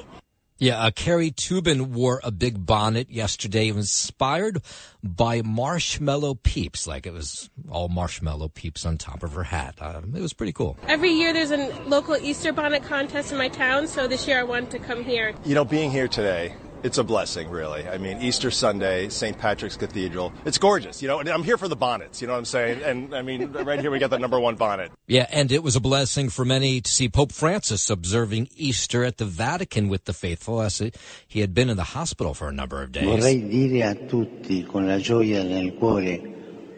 [0.59, 4.63] Yeah, uh, Carrie Tubin wore a big bonnet yesterday, inspired
[5.03, 6.87] by marshmallow peeps.
[6.87, 9.75] Like it was all marshmallow peeps on top of her hat.
[9.79, 10.75] Uh, it was pretty cool.
[10.87, 14.43] Every year there's a local Easter bonnet contest in my town, so this year I
[14.43, 15.35] wanted to come here.
[15.45, 17.87] You know, being here today, it's a blessing, really.
[17.87, 19.37] I mean, Easter Sunday, St.
[19.37, 20.33] Patrick's Cathedral.
[20.45, 21.19] It's gorgeous, you know.
[21.19, 22.83] And I'm here for the bonnets, you know what I'm saying?
[22.83, 24.91] And I mean, right here we got the number one bonnet.
[25.07, 29.17] Yeah, and it was a blessing for many to see Pope Francis observing Easter at
[29.17, 30.81] the Vatican with the faithful, as
[31.27, 33.05] he had been in the hospital for a number of days.
[33.05, 36.21] Vorrei dire a tutti con la gioia nel cuore,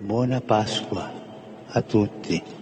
[0.01, 1.11] buona Pasqua
[1.73, 2.58] a tutti.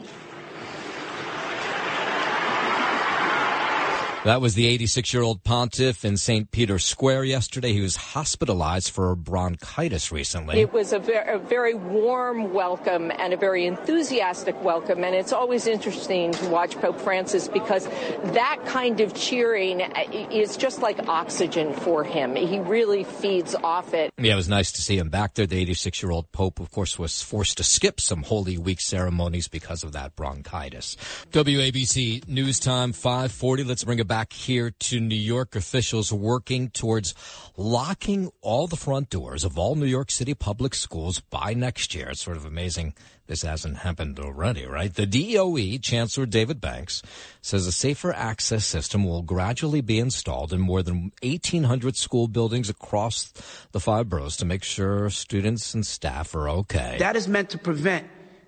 [4.25, 6.49] That was the 86 year old pontiff in St.
[6.51, 7.71] Peter's Square yesterday.
[7.71, 10.59] He was hospitalized for bronchitis recently.
[10.59, 15.03] It was a, ver- a, very warm welcome and a very enthusiastic welcome.
[15.03, 17.85] And it's always interesting to watch Pope Francis because
[18.33, 22.35] that kind of cheering uh, is just like oxygen for him.
[22.35, 24.11] He really feeds off it.
[24.17, 25.45] Yeah, it was nice to see him back there.
[25.45, 29.47] The 86 year old Pope, of course, was forced to skip some Holy Week ceremonies
[29.47, 30.97] because of that bronchitis.
[31.31, 33.63] WABC News Time 540.
[33.63, 37.13] Let's bring it back here to New York officials working towards
[37.57, 42.09] locking all the front doors of all New York City public schools by next year.
[42.09, 42.93] It's sort of amazing
[43.27, 44.93] this hasn't happened already, right?
[44.93, 47.01] The DOE, Chancellor David Banks,
[47.41, 52.69] says a safer access system will gradually be installed in more than 1,800 school buildings
[52.69, 53.33] across
[53.73, 56.95] the five boroughs to make sure students and staff are okay.
[56.99, 58.07] That is meant to prevent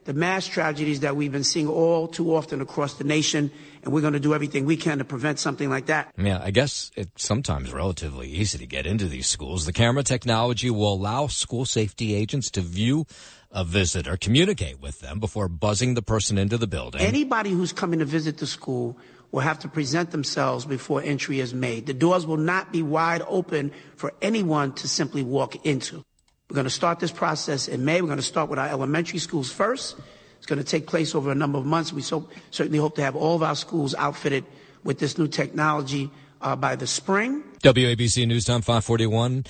[0.10, 3.52] the mass tragedies that we've been seeing all too often across the nation,
[3.84, 6.12] and we're going to do everything we can to prevent something like that.
[6.18, 9.68] Yeah, I guess it's sometimes relatively easy to get into these schools.
[9.68, 13.06] The camera technology will allow school safety agents to view
[13.52, 17.02] a visitor, communicate with them before buzzing the person into the building.
[17.02, 18.98] Anybody who's coming to visit the school
[19.32, 21.86] will have to present themselves before entry is made.
[21.86, 26.04] The doors will not be wide open for anyone to simply walk into.
[26.50, 28.02] We're going to start this process in May.
[28.02, 29.96] We're going to start with our elementary schools first.
[30.38, 31.94] It's going to take place over a number of months.
[31.94, 34.46] We so, certainly hope to have all of our schools outfitted
[34.84, 36.10] with this new technology
[36.42, 37.44] uh, by the spring.
[37.62, 39.46] WABC News Time 541.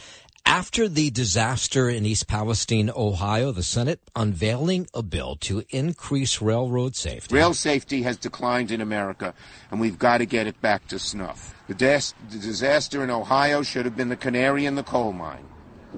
[0.46, 6.98] After the disaster in East Palestine, Ohio, the Senate unveiling a bill to increase railroad
[6.98, 7.34] safety.
[7.34, 9.34] Rail safety has declined in America,
[9.72, 11.56] and we've got to get it back to snuff.
[11.68, 15.46] The, des- the disaster in Ohio should have been the canary in the coal mine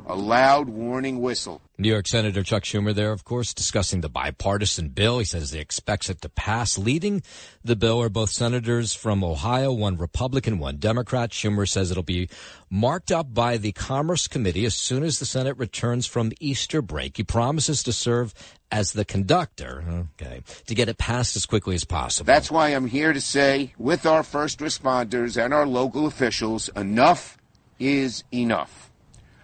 [0.05, 1.61] a loud warning whistle.
[1.77, 5.19] New York Senator Chuck Schumer there, of course, discussing the bipartisan bill.
[5.19, 6.77] He says he expects it to pass.
[6.77, 7.23] Leading
[7.63, 11.31] the bill are both senators from Ohio, one Republican, one Democrat.
[11.31, 12.29] Schumer says it'll be
[12.69, 17.17] marked up by the Commerce Committee as soon as the Senate returns from Easter break.
[17.17, 18.33] He promises to serve
[18.71, 22.25] as the conductor, okay, to get it passed as quickly as possible.
[22.25, 27.37] That's why I'm here to say, with our first responders and our local officials, enough
[27.79, 28.90] is enough.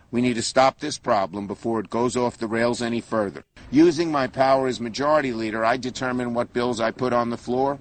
[0.09, 3.43] We need to stop this problem before it goes off the rails any further.
[3.71, 7.79] Using my power as majority leader, I determine what bills I put on the floor.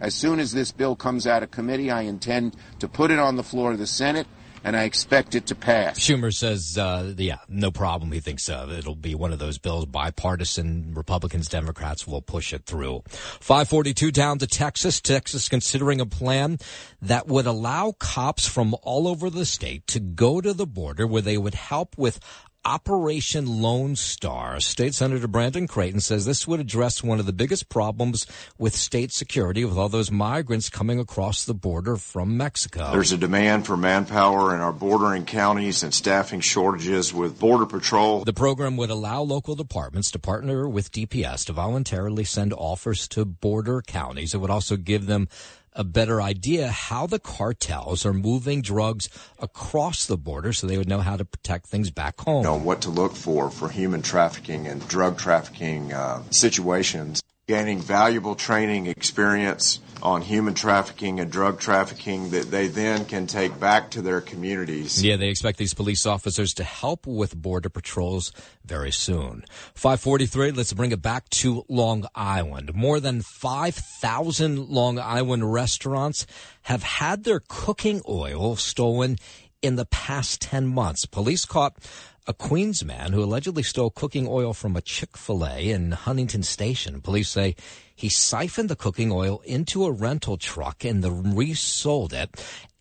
[0.00, 3.36] As soon as this bill comes out of committee, I intend to put it on
[3.36, 4.26] the floor of the Senate
[4.66, 5.96] and I expect it to pass.
[5.96, 8.10] Schumer says, uh, yeah, no problem.
[8.10, 10.92] He thinks uh, it'll be one of those bills, bipartisan.
[10.92, 13.04] Republicans, Democrats will push it through.
[13.06, 15.00] 542 down to Texas.
[15.00, 16.58] Texas considering a plan
[17.00, 21.22] that would allow cops from all over the state to go to the border where
[21.22, 22.18] they would help with
[22.66, 24.58] Operation Lone Star.
[24.58, 28.26] State Senator Brandon Creighton says this would address one of the biggest problems
[28.58, 32.90] with state security with all those migrants coming across the border from Mexico.
[32.90, 38.24] There's a demand for manpower in our bordering counties and staffing shortages with Border Patrol.
[38.24, 43.24] The program would allow local departments to partner with DPS to voluntarily send offers to
[43.24, 44.34] border counties.
[44.34, 45.28] It would also give them
[45.76, 49.08] a better idea how the cartels are moving drugs
[49.38, 52.38] across the border so they would know how to protect things back home.
[52.38, 57.22] You know, what to look for for human trafficking and drug trafficking uh, situations.
[57.48, 63.60] Gaining valuable training experience on human trafficking and drug trafficking that they then can take
[63.60, 65.00] back to their communities.
[65.00, 68.32] Yeah, they expect these police officers to help with border patrols
[68.64, 69.44] very soon.
[69.74, 72.74] 543, let's bring it back to Long Island.
[72.74, 76.26] More than 5,000 Long Island restaurants
[76.62, 79.18] have had their cooking oil stolen
[79.62, 81.06] in the past 10 months.
[81.06, 81.76] Police caught
[82.26, 87.00] a Queens man who allegedly stole cooking oil from a Chick-fil-A in Huntington Station.
[87.00, 87.54] Police say
[87.94, 92.30] he siphoned the cooking oil into a rental truck and then resold it.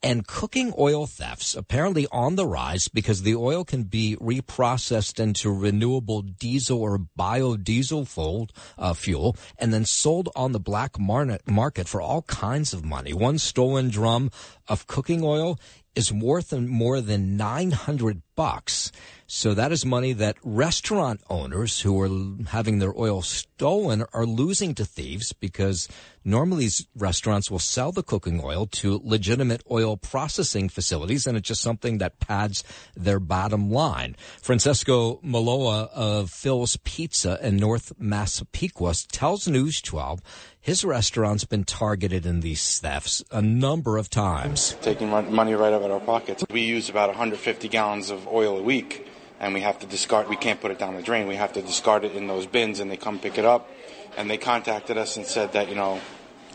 [0.01, 5.51] And cooking oil thefts apparently on the rise because the oil can be reprocessed into
[5.51, 12.01] renewable diesel or biodiesel fuel, uh, fuel and then sold on the black market for
[12.01, 13.13] all kinds of money.
[13.13, 14.31] One stolen drum
[14.67, 15.59] of cooking oil
[15.95, 18.91] is worth more than 900 bucks.
[19.27, 24.75] So that is money that restaurant owners who are having their oil stolen are losing
[24.75, 25.87] to thieves because
[26.23, 31.61] normally restaurants will sell the cooking oil to legitimate oil processing facilities and it's just
[31.61, 32.63] something that pads
[32.95, 34.15] their bottom line.
[34.41, 40.21] Francesco Maloa of Phil's Pizza in North Massapequa tells News 12
[40.65, 44.75] his restaurant's been targeted in these thefts a number of times.
[44.81, 46.43] Taking money right out of our pockets.
[46.49, 49.07] We use about 150 gallons of oil a week
[49.39, 50.29] and we have to discard.
[50.29, 51.27] We can't put it down the drain.
[51.27, 53.69] We have to discard it in those bins, and they come pick it up.
[54.17, 55.95] And they contacted us and said that you know,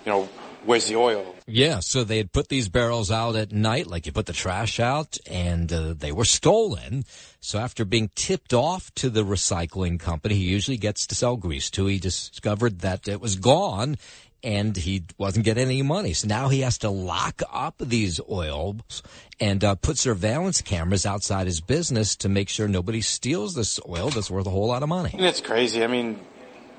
[0.05, 0.29] you know,
[0.65, 1.35] where's the oil?
[1.47, 4.81] Yeah, so they had put these barrels out at night, like you put the trash
[4.81, 7.05] out, and uh, they were stolen.
[7.41, 11.71] So after being tipped off to the recycling company, he usually gets to sell grease
[11.71, 13.97] to, he discovered that it was gone
[14.43, 16.13] and he wasn't getting any money.
[16.13, 19.03] So now he has to lock up these oils
[19.39, 24.11] and uh, put surveillance cameras outside his business to make sure nobody steals this oil
[24.11, 25.11] that's worth a whole lot of money.
[25.13, 25.85] And it's crazy.
[25.85, 26.21] I mean,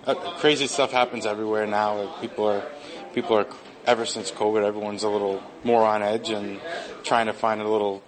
[0.05, 2.15] uh, crazy stuff happens everywhere now.
[2.21, 2.63] People are,
[3.13, 3.47] people are.
[3.83, 6.61] Ever since COVID, everyone's a little more on edge and
[7.01, 8.03] trying to find a little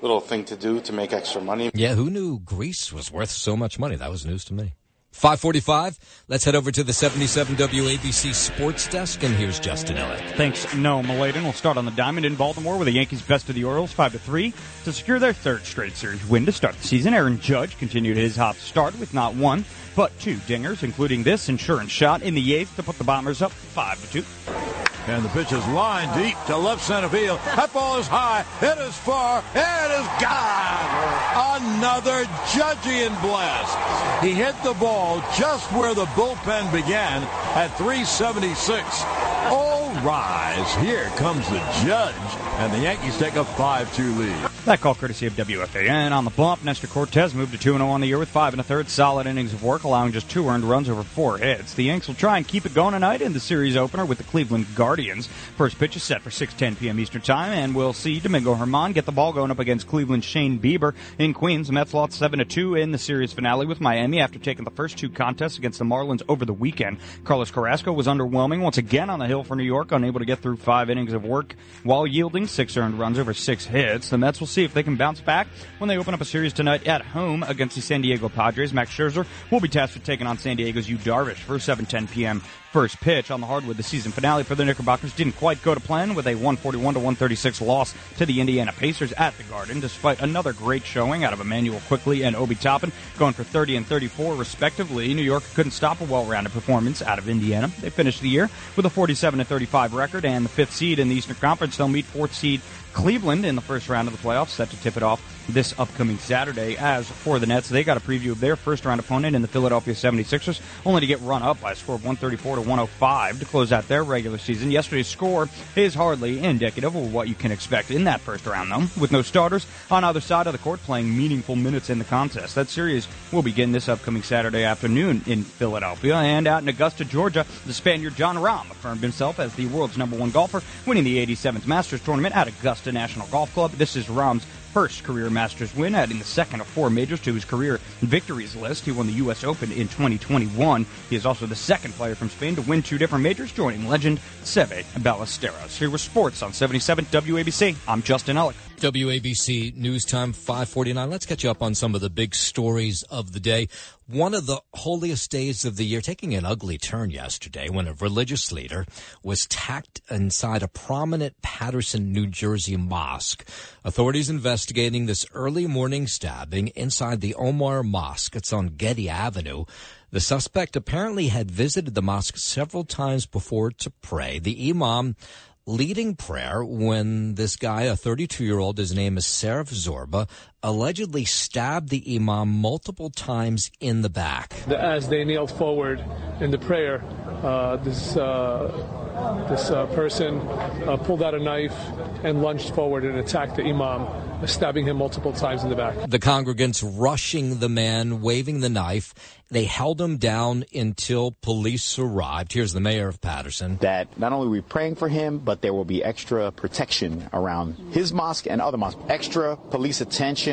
[0.00, 1.70] little thing to do to make extra money.
[1.74, 3.96] Yeah, who knew grease was worth so much money?
[3.96, 4.72] That was news to me.
[5.12, 5.98] 545.
[6.28, 10.36] Let's head over to the 77 WABC Sports Desk, and here's Justin Ellick.
[10.36, 11.42] Thanks, Noam Laden.
[11.42, 14.18] We'll start on the diamond in Baltimore with the Yankees bested the Orioles 5 to
[14.18, 14.54] 3
[14.84, 17.12] to secure their third straight series win to start the season.
[17.12, 19.64] Aaron Judge continued his hot start with not one,
[20.00, 23.52] but two dingers, including this insurance shot in the eighth to put the Bombers up
[23.52, 25.12] 5 to 2.
[25.12, 27.38] And the pitch is lined deep to left center field.
[27.44, 28.46] That ball is high.
[28.62, 29.44] It is far.
[29.54, 31.60] It is gone.
[31.60, 34.24] Another Judgian blast.
[34.24, 37.22] He hit the ball just where the bullpen began
[37.54, 39.04] at 376.
[39.52, 40.74] All rise.
[40.76, 42.14] Here comes the judge.
[42.56, 44.49] And the Yankees take a 5-2 lead.
[44.66, 46.12] That call courtesy of WFAN.
[46.12, 48.62] On the bump, Nestor Cortes moved to 2-0 on the year with five and a
[48.62, 51.72] third solid innings of work, allowing just two earned runs over four hits.
[51.72, 54.24] The Yanks will try and keep it going tonight in the series opener with the
[54.24, 55.28] Cleveland Guardians.
[55.56, 57.00] First pitch is set for 6:10 p.m.
[57.00, 60.58] Eastern Time, and we'll see Domingo Germán get the ball going up against Cleveland's Shane
[60.58, 61.68] Bieber in Queens.
[61.68, 65.08] The Mets lost 7-2 in the series finale with Miami after taking the first two
[65.08, 66.98] contests against the Marlins over the weekend.
[67.24, 70.40] Carlos Carrasco was underwhelming once again on the hill for New York, unable to get
[70.40, 74.10] through five innings of work while yielding six earned runs over six hits.
[74.10, 75.46] The Mets will see if they can bounce back
[75.78, 78.72] when they open up a series tonight at home against the San Diego Padres.
[78.72, 82.42] Max Scherzer will be tasked with taking on San Diego's Yu Darvish for 7:10 p.m
[82.70, 83.76] first pitch on the hardwood.
[83.76, 87.00] The season finale for the Knickerbockers didn't quite go to plan with a 141 to
[87.00, 91.40] 136 loss to the Indiana Pacers at the Garden, despite another great showing out of
[91.40, 95.12] Immanuel Quickley and Obi Toppin, going for 30 and 34 respectively.
[95.14, 97.70] New York couldn't stop a well-rounded performance out of Indiana.
[97.80, 101.08] They finished the year with a 47 to 35 record and the fifth seed in
[101.08, 101.76] the Eastern Conference.
[101.76, 102.60] They'll meet fourth seed
[102.92, 106.18] Cleveland in the first round of the playoffs, set to tip it off this upcoming
[106.18, 106.76] Saturday.
[106.76, 109.48] As for the Nets, they got a preview of their first round opponent in the
[109.48, 113.44] Philadelphia 76ers, only to get run up by a score of 134 to 105 to
[113.46, 114.70] close out their regular season.
[114.70, 119.00] Yesterday's score is hardly indicative of what you can expect in that first round, though,
[119.00, 122.54] with no starters on either side of the court playing meaningful minutes in the contest.
[122.54, 126.16] That series will begin this upcoming Saturday afternoon in Philadelphia.
[126.16, 130.16] And out in Augusta, Georgia, the Spaniard Jon Rahm affirmed himself as the world's number
[130.16, 133.72] one golfer, winning the 87th Masters tournament at Augusta National Golf Club.
[133.72, 137.44] This is Rahm's first career Masters win, adding the second of four majors to his
[137.44, 138.84] career victories list.
[138.84, 139.44] He won the U.S.
[139.44, 140.86] Open in 2021.
[141.08, 144.18] He is also the second player from Spain to win two different majors, joining legend
[144.42, 145.76] Seve Ballesteros.
[145.76, 147.76] Here with sports on 77 WABC.
[147.88, 148.54] I'm Justin Ellick.
[148.80, 151.10] WABC News Time 549.
[151.10, 153.68] Let's catch you up on some of the big stories of the day.
[154.06, 157.92] One of the holiest days of the year taking an ugly turn yesterday when a
[157.92, 158.86] religious leader
[159.22, 163.46] was tacked inside a prominent Paterson, New Jersey mosque.
[163.84, 164.30] Authorities
[164.60, 168.36] investigating this early morning stabbing inside the Omar Mosque.
[168.36, 169.64] It's on Getty Avenue.
[170.10, 174.38] The suspect apparently had visited the mosque several times before to pray.
[174.38, 175.16] The imam
[175.64, 180.28] leading prayer when this guy, a 32 year old, his name is Sarif Zorba,
[180.62, 184.54] allegedly stabbed the imam multiple times in the back.
[184.68, 186.04] As they kneeled forward
[186.40, 187.02] in the prayer,
[187.42, 191.76] uh, this uh, this uh, person uh, pulled out a knife
[192.22, 196.08] and lunged forward and attacked the imam, stabbing him multiple times in the back.
[196.08, 199.14] The congregants rushing the man, waving the knife.
[199.50, 202.52] They held him down until police arrived.
[202.52, 203.78] Here's the mayor of Paterson.
[203.80, 207.74] That not only are we praying for him, but there will be extra protection around
[207.90, 209.02] his mosque and other mosques.
[209.08, 210.49] Extra police attention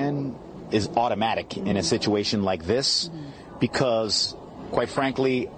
[0.71, 3.09] is automatic in a situation like this
[3.59, 4.35] because,
[4.71, 5.49] quite frankly,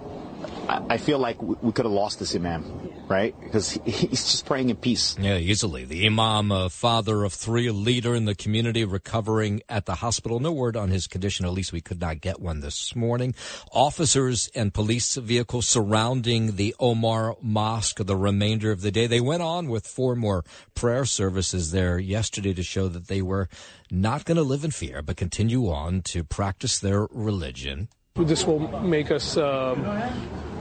[0.88, 2.64] I feel like we could have lost this imam,
[3.08, 3.34] right?
[3.40, 5.16] Because he's just praying in peace.
[5.18, 5.84] Yeah, easily.
[5.84, 10.38] The imam, a father of three, a leader in the community, recovering at the hospital.
[10.38, 11.44] No word on his condition.
[11.44, 13.34] At least we could not get one this morning.
[13.72, 19.06] Officers and police vehicles surrounding the Omar Mosque the remainder of the day.
[19.06, 20.44] They went on with four more
[20.74, 23.48] prayer services there yesterday to show that they were
[23.90, 27.88] not going to live in fear, but continue on to practice their religion.
[28.16, 29.86] This will make us um,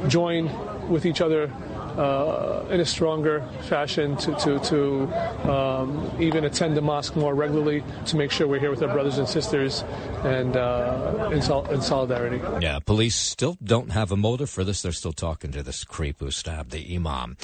[0.07, 0.49] join
[0.87, 1.51] with each other
[1.99, 7.83] uh, in a stronger fashion to, to, to um, even attend the mosque more regularly
[8.05, 9.83] to make sure we're here with our brothers and sisters
[10.23, 12.41] and uh, in, sol- in, solidarity.
[12.61, 14.81] Yeah, police still don't have a motive for this.
[14.81, 17.35] They're still talking to this creep who stabbed the imam.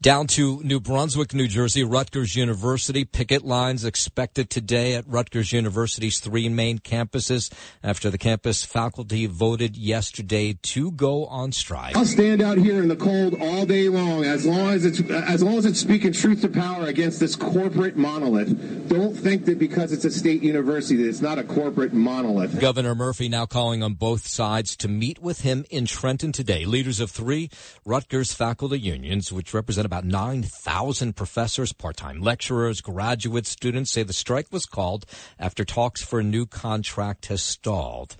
[0.00, 3.04] Down to New Brunswick, New Jersey, Rutgers University.
[3.04, 7.50] Picket lines expected today at Rutgers University's three main campuses
[7.82, 11.96] after the campus faculty voted yesterday to go on strike.
[11.96, 15.42] I'll stand out here in the cold all day long as long as it's as
[15.42, 18.88] long as it's speaking truth to power against this corporate monolith.
[18.88, 22.60] Don't think that because it's a state university that it's not a corporate monolith.
[22.60, 26.64] Governor Murphy now calling on both sides to meet with him in Trenton today.
[26.64, 27.50] Leaders of three
[27.84, 34.52] Rutgers faculty unions, which represent about 9,000 professors, part-time lecturers, graduate students say the strike
[34.52, 35.06] was called
[35.38, 38.16] after talks for a new contract has stalled.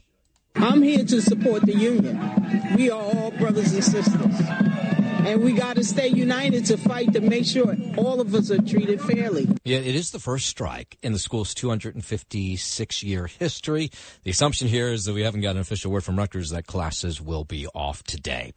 [0.57, 2.75] I'm here to support the union.
[2.77, 4.84] We are all brothers and sisters.
[5.25, 8.61] And we got to stay united to fight to make sure all of us are
[8.61, 9.49] treated fairly.
[9.65, 13.91] Yeah, it is the first strike in the school's 256 year history.
[14.25, 17.23] The assumption here is that we haven't got an official word from Rutgers that classes
[17.23, 18.53] will be off today.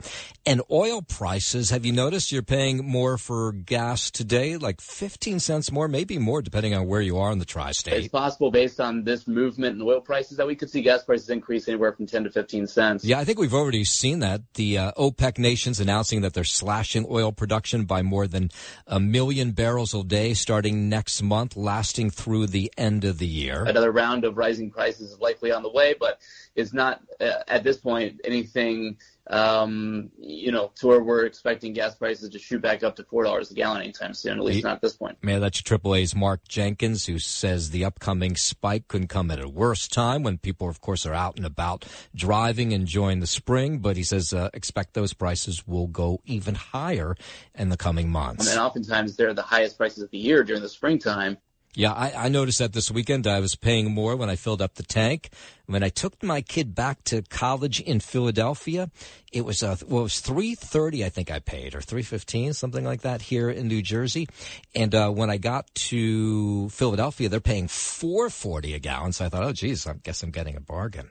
[0.46, 4.58] And oil prices, have you noticed you're paying more for gas today?
[4.58, 7.94] Like 15 cents more, maybe more, depending on where you are in the tri state.
[7.94, 11.30] It's possible based on this movement in oil prices that we could see gas prices
[11.30, 13.06] increase anywhere from 10 to 15 cents.
[13.06, 14.42] Yeah, I think we've already seen that.
[14.56, 18.50] The uh, OPEC nations announcing that they're slashing oil production by more than
[18.88, 23.64] a million barrels a day starting next month, lasting through the end of the year.
[23.64, 26.20] Another round of rising prices is likely on the way, but
[26.56, 28.98] it's not uh, at this point anything
[29.30, 33.24] um, you know, to where we're expecting gas prices to shoot back up to four
[33.24, 34.38] dollars a gallon anytime soon.
[34.38, 35.18] At least not at this point.
[35.22, 39.48] Man, that's Triple A's Mark Jenkins, who says the upcoming spike couldn't come at a
[39.48, 43.80] worse time when people, of course, are out and about driving, and enjoying the spring.
[43.80, 47.16] But he says uh, expect those prices will go even higher
[47.54, 48.50] in the coming months.
[48.50, 51.38] And oftentimes they're the highest prices of the year during the springtime.
[51.78, 53.28] Yeah, I, I, noticed that this weekend.
[53.28, 55.30] I was paying more when I filled up the tank.
[55.68, 58.90] When I took my kid back to college in Philadelphia,
[59.34, 62.54] it was uh, well, it was three thirty, I think I paid, or three fifteen,
[62.54, 64.30] something like that, here in New Jersey.
[64.74, 69.12] And uh, when I got to Philadelphia, they're paying four forty a gallon.
[69.12, 71.10] So I thought, oh, geez, I guess I'm getting a bargain.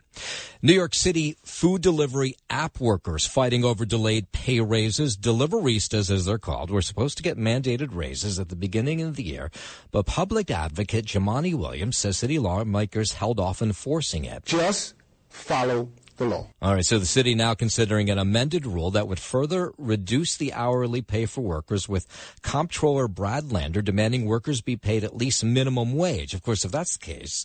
[0.62, 5.18] New York City food delivery app workers fighting over delayed pay raises.
[5.18, 9.24] Deliveristas, as they're called, were supposed to get mandated raises at the beginning of the
[9.24, 9.50] year,
[9.90, 14.45] but public advocate Jumaane Williams says city lawmakers held off enforcing it.
[14.46, 14.94] Just
[15.28, 16.46] follow the law.
[16.62, 20.52] All right, so the city now considering an amended rule that would further reduce the
[20.52, 22.06] hourly pay for workers with
[22.42, 26.32] comptroller Brad Lander demanding workers be paid at least minimum wage.
[26.32, 27.44] Of course, if that's the case,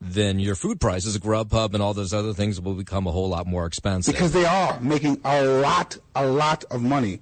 [0.00, 3.46] then your food prices, Grubhub and all those other things will become a whole lot
[3.46, 4.14] more expensive.
[4.14, 7.20] Because they are making a lot, a lot of money,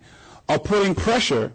[0.49, 1.53] are putting pressure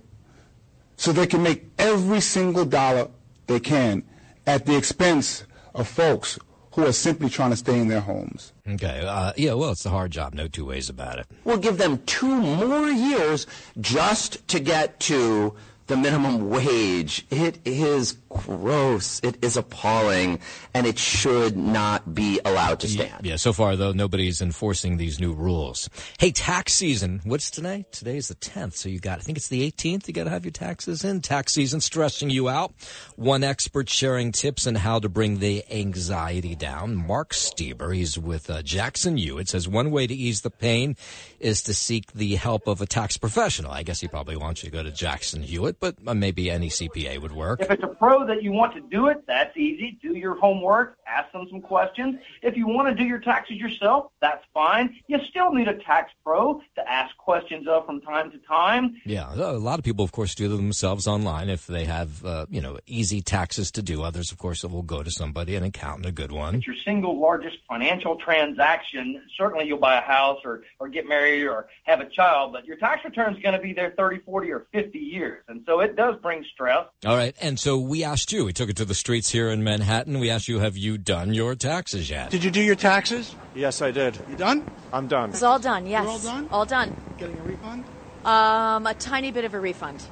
[0.97, 3.09] so they can make every single dollar
[3.47, 4.03] they can
[4.47, 5.43] at the expense
[5.75, 6.39] of folks
[6.75, 8.51] who are simply trying to stay in their homes.
[8.67, 9.01] Okay.
[9.05, 10.33] Uh, yeah, well, it's a hard job.
[10.33, 11.25] No two ways about it.
[11.45, 13.47] We'll give them two more years
[13.79, 15.55] just to get to
[15.87, 17.25] the minimum wage.
[17.29, 19.19] It is gross.
[19.23, 20.39] It is appalling,
[20.73, 23.25] and it should not be allowed to stand.
[23.25, 25.89] Yeah, so far, though, nobody's enforcing these new rules.
[26.19, 27.21] Hey, tax season.
[27.23, 27.85] What's today?
[27.91, 30.07] Today's the 10th, so you got, I think it's the 18th.
[30.07, 31.21] You got to have your taxes in.
[31.21, 32.73] Tax season stressing you out.
[33.15, 36.95] One expert sharing tips on how to bring the anxiety down.
[36.95, 40.95] Mark Steber, he's with uh, Jackson Hewitt, says one way to ease the pain
[41.39, 43.71] is to seek the help of a tax professional.
[43.71, 46.69] I guess he probably wants you to go to Jackson Hewitt, but uh, maybe any
[46.69, 47.61] CPA would work.
[47.61, 49.97] If it's a pro that you want to do it, that's easy.
[50.01, 52.19] Do your homework, ask them some questions.
[52.41, 54.95] If you want to do your taxes yourself, that's fine.
[55.07, 58.95] You still need a tax pro to ask questions of from time to time.
[59.05, 62.45] Yeah, a lot of people, of course, do them themselves online if they have, uh,
[62.49, 64.03] you know, easy taxes to do.
[64.03, 66.55] Others, of course, will go to somebody, an accountant, a good one.
[66.55, 69.21] It's your single largest financial transaction.
[69.37, 72.77] Certainly you'll buy a house or, or get married or have a child, but your
[72.77, 75.43] tax return is going to be there 30, 40, or 50 years.
[75.47, 76.85] And so it does bring stress.
[77.05, 77.35] All right.
[77.41, 80.19] And so we asked you, we took it to the streets here in Manhattan.
[80.19, 82.29] We asked you, have you done your taxes yet?
[82.31, 83.35] Did you do your taxes?
[83.53, 84.17] Yes, I did.
[84.29, 84.65] You done?
[84.93, 85.29] I'm done.
[85.31, 86.03] It's all done, yes.
[86.03, 86.47] You're all done?
[86.51, 86.95] All done.
[87.17, 87.83] Getting a refund?
[88.25, 90.03] Um, a tiny bit of a refund.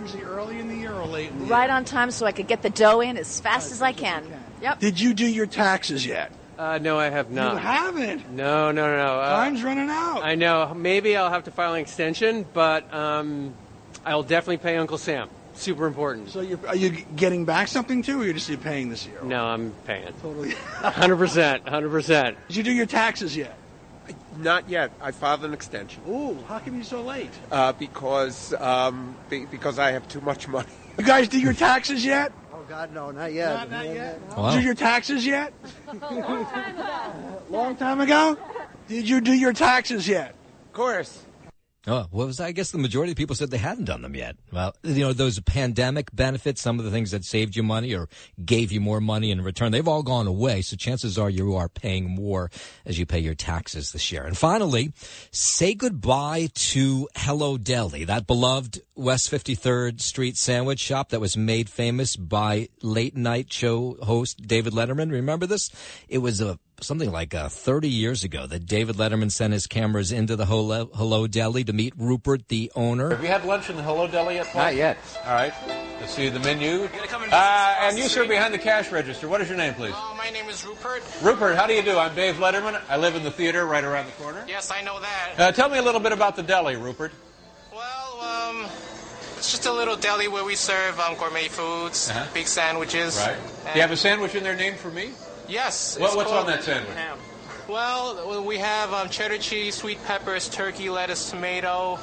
[0.00, 1.76] Usually early in the year or late in the Right year?
[1.76, 4.24] on time so I could get the dough in as fast as I can.
[4.62, 4.78] Yep.
[4.80, 6.32] Did you do your taxes yet?
[6.58, 7.54] Uh, no, I have not.
[7.54, 8.30] You haven't?
[8.32, 9.20] No, no, no, no.
[9.20, 10.22] Uh, Time's running out.
[10.22, 10.74] I know.
[10.74, 13.54] Maybe I'll have to file an extension, but um,
[14.04, 15.30] I'll definitely pay Uncle Sam.
[15.60, 16.30] Super important.
[16.30, 19.20] So you're, are you getting back something too, or you're just paying this year?
[19.22, 20.10] No, I'm paying.
[20.22, 20.50] Totally.
[20.80, 21.64] 100%.
[21.64, 22.36] 100%.
[22.48, 23.58] Did you do your taxes yet?
[24.38, 24.90] Not yet.
[25.02, 26.02] I filed an extension.
[26.08, 27.30] Ooh, how come you're so late?
[27.52, 30.68] Uh, because um, be, because I have too much money.
[30.98, 32.30] You guys do your taxes yet?
[32.52, 33.54] Oh God, no, not yet.
[33.54, 34.20] Not, not yet.
[34.36, 34.50] Wow.
[34.50, 35.54] Did you do your taxes yet?
[37.48, 38.36] Long time ago.
[38.88, 40.34] Did you do your taxes yet?
[40.66, 41.24] Of course.
[41.86, 42.40] Oh, what was?
[42.40, 44.36] I guess the majority of people said they hadn't done them yet.
[44.52, 48.08] Well, you know, those pandemic benefits, some of the things that saved you money or
[48.44, 50.60] gave you more money in return, they've all gone away.
[50.60, 52.50] So chances are you are paying more
[52.84, 54.24] as you pay your taxes this year.
[54.24, 54.92] And finally,
[55.30, 61.70] say goodbye to Hello Deli, that beloved West 53rd Street sandwich shop that was made
[61.70, 65.10] famous by late night show host David Letterman.
[65.10, 65.70] Remember this?
[66.10, 70.12] It was a something like uh, 30 years ago that David Letterman sent his cameras
[70.12, 73.10] into the Hello, Hello Deli to meet Rupert, the owner.
[73.10, 74.62] Have you had lunch in the Hello Deli yet, Paul?
[74.62, 74.98] Not yet.
[75.24, 75.52] All right.
[76.00, 76.88] Let's see the menu.
[77.30, 79.28] Uh, and you, sir, behind the cash register.
[79.28, 79.92] What is your name, please?
[79.94, 81.02] Uh, my name is Rupert.
[81.22, 81.98] Rupert, how do you do?
[81.98, 82.80] I'm Dave Letterman.
[82.88, 84.44] I live in the theater right around the corner.
[84.48, 85.30] Yes, I know that.
[85.38, 87.12] Uh, tell me a little bit about the deli, Rupert.
[87.72, 88.66] Well, um,
[89.36, 92.26] it's just a little deli where we serve um, gourmet foods, Uh-huh.
[92.32, 93.18] big sandwiches.
[93.18, 93.36] Right.
[93.64, 95.10] Do you have a sandwich in there named for me?
[95.50, 95.98] Yes.
[95.98, 96.94] What- what's on that sandwich?
[96.96, 97.18] ham.
[97.68, 102.00] Well, well, we have um, cheddar cheese, sweet peppers, turkey, lettuce, tomato,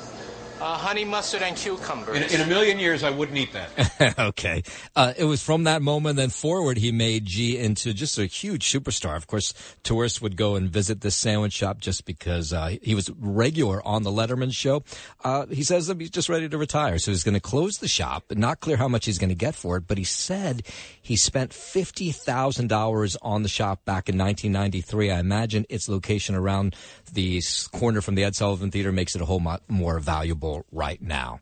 [0.61, 2.15] uh, honey mustard, and cucumbers.
[2.15, 4.15] In, in a million years, I wouldn't eat that.
[4.19, 4.63] okay.
[4.95, 8.71] Uh, it was from that moment then forward he made Jee into just a huge
[8.71, 9.17] superstar.
[9.17, 13.11] Of course, tourists would go and visit this sandwich shop just because uh, he was
[13.19, 14.83] regular on the Letterman show.
[15.23, 17.87] Uh, he says that he's just ready to retire, so he's going to close the
[17.87, 18.23] shop.
[18.31, 20.63] Not clear how much he's going to get for it, but he said
[21.07, 25.09] he spent fifty thousand dollars on the shop back in 1993.
[25.09, 26.75] I imagine its location around
[27.13, 27.41] the
[27.71, 31.39] corner from the Ed Sullivan Theater makes it a whole lot more valuable right now.